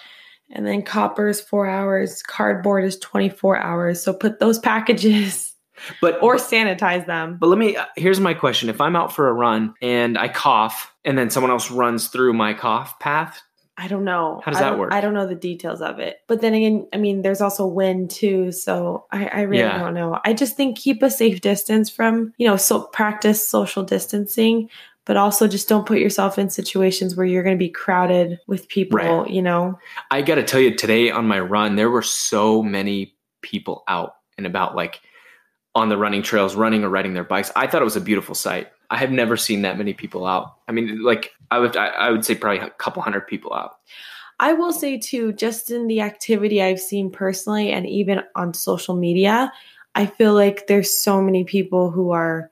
And 0.52 0.66
then 0.66 0.82
copper 0.82 1.28
is 1.30 1.40
four 1.40 1.68
hours. 1.70 2.24
Cardboard 2.24 2.84
is 2.84 2.98
24 2.98 3.56
hours. 3.58 4.02
So 4.02 4.14
put 4.14 4.40
those 4.40 4.58
packages 4.58 5.54
But 6.02 6.18
or 6.24 6.38
sanitize 6.38 7.06
them. 7.06 7.38
But 7.40 7.48
let 7.48 7.60
me. 7.60 7.76
uh, 7.78 7.86
Here's 7.96 8.20
my 8.20 8.34
question: 8.34 8.68
If 8.68 8.82
I'm 8.82 8.96
out 8.96 9.14
for 9.14 9.30
a 9.30 9.34
run 9.34 9.76
and 9.82 10.18
I 10.18 10.28
cough, 10.28 10.92
and 11.06 11.18
then 11.18 11.30
someone 11.30 11.52
else 11.52 11.70
runs 11.72 12.08
through 12.08 12.34
my 12.34 12.54
cough 12.56 13.00
path, 13.00 13.42
I 13.82 13.88
don't 13.88 14.04
know. 14.04 14.42
How 14.44 14.52
does 14.52 14.60
I 14.60 14.64
that 14.66 14.70
don't- 14.72 14.80
work? 14.80 14.94
I 14.94 15.00
don't 15.00 15.14
know 15.14 15.26
the 15.26 15.36
details 15.36 15.82
of 15.82 16.00
it. 16.00 16.18
But 16.28 16.42
then 16.42 16.54
again, 16.54 16.88
I 16.94 16.98
mean, 16.98 17.22
there's 17.22 17.40
also 17.40 17.66
wind 17.66 18.10
too. 18.12 18.52
So 18.52 19.06
I, 19.12 19.28
I 19.28 19.42
really 19.44 19.64
Yeah. 19.64 19.78
don't 19.80 19.94
know. 19.94 20.20
I 20.26 20.34
just 20.34 20.58
think 20.58 20.78
keep 20.78 21.02
a 21.02 21.10
safe 21.10 21.40
distance 21.40 21.90
from, 21.90 22.34
you 22.38 22.46
know, 22.46 22.58
so 22.58 22.82
practice 22.82 23.48
social 23.48 23.84
distancing, 23.84 24.70
but 25.06 25.16
also 25.16 25.48
just 25.48 25.70
don't 25.70 25.86
put 25.86 26.00
yourself 26.00 26.38
in 26.38 26.50
situations 26.50 27.16
where 27.16 27.26
you're 27.26 27.42
going 27.44 27.56
to 27.56 27.60
be 27.60 27.70
crowded 27.70 28.40
with 28.48 28.68
people, 28.68 28.98
Right. 28.98 29.30
you 29.30 29.42
know? 29.42 29.80
I 30.12 30.24
got 30.24 30.36
to 30.36 30.44
tell 30.44 30.60
you, 30.60 30.76
today 30.76 31.10
on 31.10 31.26
my 31.28 31.40
run, 31.40 31.78
there 31.78 31.90
were 31.90 32.02
so 32.02 32.62
many 32.62 33.16
people 33.42 33.84
out 33.88 34.16
and 34.38 34.46
about, 34.46 34.76
like 34.76 35.00
on 35.74 35.88
the 35.88 35.98
running 35.98 36.22
trails, 36.22 36.54
running 36.56 36.84
or 36.84 36.90
riding 36.90 37.14
their 37.14 37.24
bikes. 37.24 37.50
I 37.56 37.66
thought 37.68 37.82
it 37.82 37.86
was 37.86 37.96
a 37.96 38.02
beautiful 38.02 38.36
sight. 38.36 38.68
I 38.90 38.98
have 38.98 39.12
never 39.12 39.38
seen 39.38 39.62
that 39.62 39.78
many 39.78 39.94
people 39.94 40.26
out. 40.26 40.56
I 40.68 40.72
mean, 40.72 41.04
like 41.04 41.32
I 41.52 41.60
would, 41.60 41.78
I, 41.78 42.10
would 42.10 42.26
say 42.26 42.36
probably 42.36 42.60
a 42.60 42.70
couple 42.72 43.02
hundred 43.02 43.28
people 43.28 43.54
out. 43.54 43.78
I 44.40 44.54
will 44.54 44.72
say 44.74 44.98
too, 44.98 45.34
just 45.34 45.70
in 45.70 45.88
the 45.88 46.02
activity 46.02 46.62
I've 46.62 46.80
seen 46.80 47.12
personally 47.12 47.72
and 47.72 47.86
even 47.88 48.24
on 48.36 48.54
social 48.54 48.96
media, 48.96 49.52
I 49.96 50.06
feel 50.06 50.34
like 50.34 50.68
there's 50.68 50.94
so 50.94 51.22
many 51.22 51.44
people 51.44 51.92
who 51.92 52.12
are 52.12 52.50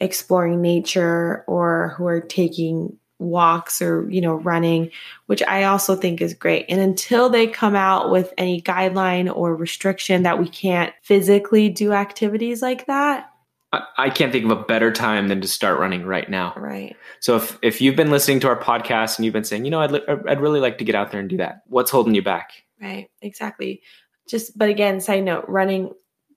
exploring 0.00 0.60
nature 0.60 1.44
or 1.46 1.94
who 1.96 2.06
are 2.06 2.20
taking 2.20 2.96
walks 3.18 3.82
or, 3.82 4.08
you 4.10 4.20
know, 4.20 4.34
running, 4.34 4.90
which 5.26 5.42
I 5.42 5.64
also 5.64 5.94
think 5.94 6.20
is 6.20 6.34
great. 6.34 6.66
And 6.68 6.80
until 6.80 7.28
they 7.28 7.46
come 7.46 7.76
out 7.76 8.10
with 8.10 8.32
any 8.38 8.62
guideline 8.62 9.34
or 9.34 9.54
restriction 9.54 10.22
that 10.22 10.38
we 10.38 10.48
can't 10.48 10.92
physically 11.02 11.68
do 11.68 11.92
activities 11.92 12.62
like 12.62 12.86
that, 12.86 13.29
I, 13.72 14.10
can't 14.10 14.32
think 14.32 14.44
of 14.44 14.50
a 14.50 14.62
better 14.64 14.90
time 14.90 15.28
than 15.28 15.40
to 15.42 15.48
start 15.48 15.78
running 15.78 16.04
right 16.04 16.28
now. 16.28 16.54
Right. 16.56 16.96
So 17.20 17.36
if 17.36 17.56
if 17.62 17.80
you've 17.80 17.94
been 17.94 18.10
listening 18.10 18.40
to 18.40 18.48
our 18.48 18.58
podcast 18.60 19.16
and 19.16 19.24
you've 19.24 19.32
been 19.32 19.44
saying, 19.44 19.64
you 19.64 19.70
know, 19.70 19.80
I'd 19.80 19.92
li- 19.92 20.02
I'd 20.28 20.40
really 20.40 20.58
like 20.60 20.78
to 20.78 20.84
get 20.84 20.94
out 20.96 21.12
there 21.12 21.20
and 21.20 21.28
do 21.30 21.36
that. 21.36 21.62
What's 21.66 21.90
holding 21.90 22.14
you 22.14 22.22
back? 22.22 22.50
Right. 22.82 23.08
Exactly. 23.22 23.82
Just, 24.28 24.56
but 24.58 24.68
again, 24.68 25.00
side 25.00 25.24
note, 25.24 25.44
running 25.48 25.92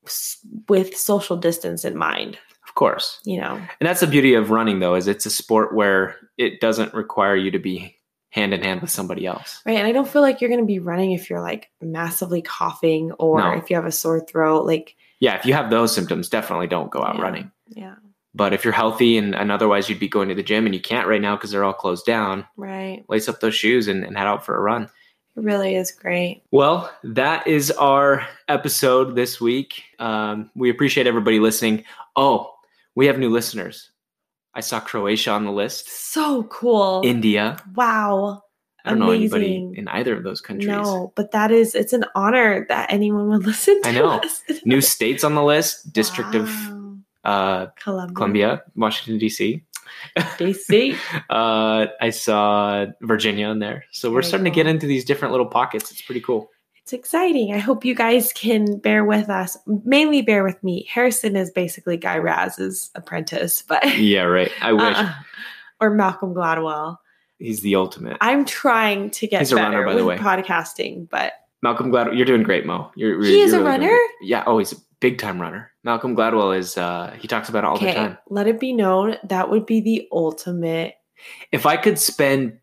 s- 0.06 0.38
with 0.70 0.96
social 0.96 1.38
distance 1.38 1.86
in 1.86 1.98
mind, 1.98 2.38
Of 2.68 2.76
course. 2.76 3.20
you 3.26 3.40
know. 3.40 3.56
And 3.56 3.88
that's 3.88 4.02
the 4.02 4.08
beauty 4.08 4.36
of 4.36 4.52
running 4.52 4.80
though, 4.80 4.94
is 4.96 5.08
it's 5.08 5.26
a 5.26 5.30
sport 5.32 5.74
where 5.74 6.16
it 6.38 6.60
doesn't 6.62 6.94
require 6.94 7.36
you 7.36 7.50
to 7.52 7.60
be 7.60 7.96
hand 8.30 8.54
in 8.54 8.62
hand 8.64 8.82
with 8.82 8.90
somebody 8.90 9.26
else. 9.26 9.62
Right. 9.66 9.78
And 9.78 9.88
I 9.88 9.92
don't 9.92 10.08
feel 10.08 10.22
like 10.24 10.42
you're 10.42 10.50
going 10.50 10.62
to 10.62 10.68
be 10.68 10.80
running 10.80 11.12
if 11.14 11.30
you're 11.30 11.42
like 11.42 11.70
massively 11.82 12.42
coughing 12.42 13.12
or 13.14 13.40
No. 13.40 13.52
if 13.54 13.70
you 13.70 13.76
have 13.76 13.86
a 13.86 13.92
sore 13.92 14.20
throat. 14.20 14.66
Like, 14.66 14.96
Yeah, 15.24 15.36
if 15.36 15.46
you 15.46 15.54
have 15.54 15.70
those 15.70 15.94
symptoms, 15.96 16.28
definitely 16.28 16.68
don't 16.68 16.92
go 16.92 17.02
out 17.04 17.16
Yeah. 17.16 17.22
running. 17.22 17.52
yeah. 17.70 17.96
But 18.36 18.52
if 18.52 18.64
you're 18.66 18.74
healthy 18.74 19.18
and, 19.18 19.34
and 19.36 19.52
otherwise 19.52 19.88
you'd 19.90 20.00
be 20.00 20.08
going 20.10 20.28
to 20.30 20.36
the 20.36 20.44
gym 20.44 20.66
and 20.66 20.74
you 20.76 20.82
can't 20.82 21.08
right 21.08 21.22
now 21.22 21.36
because 21.36 21.52
they're 21.52 21.64
all 21.64 21.72
closed 21.72 22.06
down, 22.06 22.46
Right. 22.58 23.06
lace 23.08 23.30
up 23.30 23.40
those 23.40 23.56
shoes 23.56 23.88
and, 23.88 24.04
and 24.04 24.18
head 24.18 24.28
out 24.28 24.44
for 24.46 24.56
a 24.58 24.62
run. 24.62 24.84
It 25.38 25.44
really 25.44 25.76
is 25.76 25.92
great. 25.92 26.42
Well, 26.52 26.92
that 27.04 27.48
is 27.48 27.72
our 27.72 28.28
episode 28.50 29.16
this 29.16 29.40
week. 29.40 29.84
Um, 30.00 30.50
we 30.56 30.70
appreciate 30.70 31.08
everybody 31.08 31.40
listening. 31.40 31.86
Oh, 32.16 32.52
we 32.96 33.06
have 33.08 33.18
new 33.20 33.30
listeners. 33.30 33.92
I 34.56 34.60
saw 34.62 34.80
Croatia 34.80 35.32
on 35.32 35.46
the 35.46 35.52
list, 35.52 35.88
So 36.12 36.44
cool. 36.44 37.02
India. 37.06 37.58
wow. 37.76 38.42
I 38.86 38.90
don't 38.92 39.00
know 39.00 39.12
anybody 39.12 39.72
in 39.76 39.88
either 39.88 40.16
of 40.16 40.24
those 40.24 40.42
countries. 40.42 40.68
No, 40.68 41.14
but 41.16 41.32
that 41.32 41.52
is, 41.52 41.74
it's 41.74 41.94
an 41.94 42.04
honor 42.16 42.66
that 42.70 42.92
anyone 42.92 43.30
would 43.30 43.46
listen 43.46 43.82
to 43.84 43.90
I 43.90 43.92
know. 43.94 44.08
us. 44.20 44.42
New 44.66 44.82
states 44.82 45.24
on 45.24 45.36
the 45.36 45.44
list 45.44 45.94
District 45.94 46.36
of 46.36 46.50
uh, 47.24 47.68
Columbia. 47.82 48.14
Columbia, 48.16 48.64
Washington, 48.76 49.18
D.C. 49.20 49.64
DC. 50.18 50.98
Uh, 51.30 51.88
I 52.02 52.10
saw 52.10 52.86
Virginia 53.02 53.50
in 53.50 53.60
there. 53.60 53.86
So 53.92 54.12
we're 54.12 54.22
starting 54.22 54.46
to 54.46 54.52
get 54.52 54.68
into 54.68 54.86
these 54.86 55.06
different 55.06 55.32
little 55.32 55.46
pockets. 55.48 55.90
It's 55.92 56.02
pretty 56.02 56.22
cool. 56.22 56.50
It's 56.82 56.92
exciting. 56.94 57.54
I 57.54 57.60
hope 57.60 57.86
you 57.86 57.96
guys 57.96 58.34
can 58.34 58.78
bear 58.80 59.06
with 59.06 59.30
us. 59.30 59.58
Mainly 59.86 60.22
bear 60.22 60.44
with 60.44 60.62
me. 60.64 60.86
Harrison 60.92 61.36
is 61.38 61.50
basically 61.50 61.96
Guy 61.98 62.18
Raz's 62.18 62.92
apprentice, 62.96 63.62
but 63.62 63.98
Yeah, 63.98 64.24
right. 64.24 64.52
I 64.62 64.74
wish 64.74 64.98
Uh, 64.98 65.14
or 65.80 65.92
Malcolm 65.92 66.34
Gladwell. 66.34 66.98
He's 67.44 67.62
the 67.62 67.76
ultimate. 67.76 68.18
I'm 68.22 68.46
trying 68.46 69.10
to 69.12 69.28
get 69.28 69.42
He's 69.42 69.52
a 69.52 69.56
better 69.56 69.80
runner, 69.80 69.86
by 69.86 69.96
the 69.96 70.06
way. 70.06 70.18
podcasting, 70.18 71.10
but 71.10 71.34
Malcolm 71.62 71.92
Gladwell, 71.92 72.16
you're 72.18 72.26
doing 72.26 72.44
great, 72.44 72.66
Mo. 72.66 72.92
You're, 72.96 73.14
you're 73.16 73.24
He 73.24 73.42
is 73.42 73.52
you're 73.52 73.62
a 73.62 73.64
really 73.64 73.86
runner? 73.88 73.98
Yeah. 74.22 74.44
Oh, 74.46 74.58
he's 74.58 74.74
a 74.74 74.78
big 75.00 75.18
time 75.18 75.42
runner. 75.42 75.72
Malcolm 75.84 76.16
Gladwell 76.16 76.58
is. 76.58 76.78
uh 76.78 77.16
He 77.20 77.28
talks 77.28 77.50
about 77.50 77.64
it 77.64 77.68
all 77.68 77.78
the 77.78 77.92
time. 77.94 78.18
let 78.30 78.48
it 78.48 78.60
be 78.60 78.74
known 78.74 79.18
that 79.26 79.50
would 79.50 79.66
be 79.66 79.80
the 79.82 80.08
ultimate. 80.12 80.96
If 81.52 81.66
I 81.66 81.78
could 81.78 81.98
spend 82.00 82.60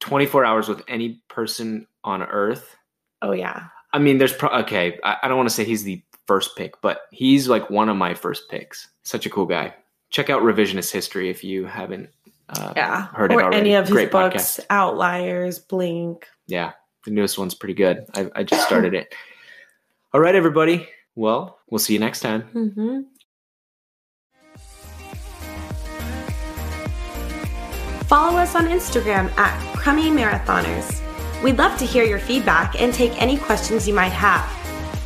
24 0.00 0.44
hours 0.44 0.68
with 0.68 0.82
any 0.88 1.20
person 1.28 1.86
on 2.04 2.22
Earth, 2.22 2.76
Oh 3.20 3.32
yeah, 3.32 3.64
I 3.92 3.98
mean, 3.98 4.18
there's 4.18 4.32
pro- 4.32 4.60
okay. 4.60 4.98
I, 5.02 5.16
I 5.24 5.28
don't 5.28 5.36
want 5.36 5.48
to 5.48 5.54
say 5.54 5.64
he's 5.64 5.82
the 5.82 6.00
first 6.26 6.56
pick, 6.56 6.80
but 6.80 7.00
he's 7.10 7.48
like 7.48 7.68
one 7.68 7.88
of 7.88 7.96
my 7.96 8.14
first 8.14 8.48
picks. 8.48 8.88
Such 9.02 9.26
a 9.26 9.30
cool 9.30 9.46
guy. 9.46 9.74
Check 10.10 10.30
out 10.30 10.42
Revisionist 10.42 10.92
History 10.92 11.28
if 11.30 11.42
you 11.42 11.66
haven't. 11.66 12.10
Uh, 12.48 12.72
yeah. 12.76 13.06
Heard 13.08 13.30
it 13.32 13.34
or 13.36 13.42
already. 13.42 13.56
any 13.58 13.74
of 13.74 13.86
his 13.86 13.92
Great 13.92 14.10
books, 14.10 14.58
podcast. 14.58 14.66
Outliers, 14.70 15.58
Blink. 15.58 16.26
Yeah, 16.46 16.72
the 17.04 17.10
newest 17.10 17.38
one's 17.38 17.54
pretty 17.54 17.74
good. 17.74 18.06
I, 18.14 18.30
I 18.34 18.42
just 18.42 18.66
started 18.66 18.94
it. 18.94 19.14
All 20.14 20.20
right, 20.20 20.34
everybody. 20.34 20.88
Well, 21.14 21.58
we'll 21.70 21.78
see 21.78 21.92
you 21.92 21.98
next 21.98 22.20
time. 22.20 22.42
hmm 22.52 23.00
Follow 28.06 28.38
us 28.38 28.54
on 28.54 28.64
Instagram 28.66 29.30
at 29.36 29.76
Crummy 29.76 30.04
Marathoners. 30.10 31.02
We'd 31.42 31.58
love 31.58 31.78
to 31.78 31.84
hear 31.84 32.04
your 32.04 32.18
feedback 32.18 32.80
and 32.80 32.92
take 32.92 33.20
any 33.20 33.36
questions 33.36 33.86
you 33.86 33.92
might 33.94 34.12
have. 34.12 34.50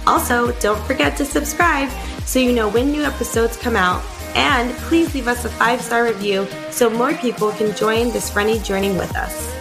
Also, 0.07 0.53
don't 0.61 0.81
forget 0.87 1.17
to 1.17 1.25
subscribe 1.25 1.91
so 2.25 2.39
you 2.39 2.53
know 2.53 2.69
when 2.69 2.93
new 2.93 3.03
episodes 3.03 3.57
come 3.57 3.75
out. 3.77 4.03
And 4.35 4.73
please 4.89 5.15
leave 5.15 5.29
us 5.29 5.45
a 5.45 5.49
five 5.49 5.81
star 5.81 6.05
review 6.05 6.47
so 6.71 6.89
more 6.89 7.15
people 7.15 7.53
can 7.53 7.75
join 7.77 8.11
this 8.13 8.35
running 8.35 8.63
journey 8.63 8.91
with 8.91 9.15
us. 9.17 9.53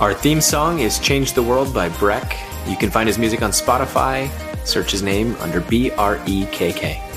Our 0.00 0.14
theme 0.14 0.40
song 0.40 0.78
is 0.78 0.98
Change 0.98 1.32
the 1.32 1.42
World 1.42 1.74
by 1.74 1.88
Brekk. 1.88 2.36
You 2.68 2.76
can 2.76 2.90
find 2.90 3.08
his 3.08 3.18
music 3.18 3.42
on 3.42 3.50
Spotify. 3.50 4.30
Search 4.64 4.92
his 4.92 5.02
name 5.02 5.34
under 5.40 5.60
B 5.60 5.90
R 5.92 6.20
E 6.26 6.46
K 6.52 6.72
K. 6.72 7.07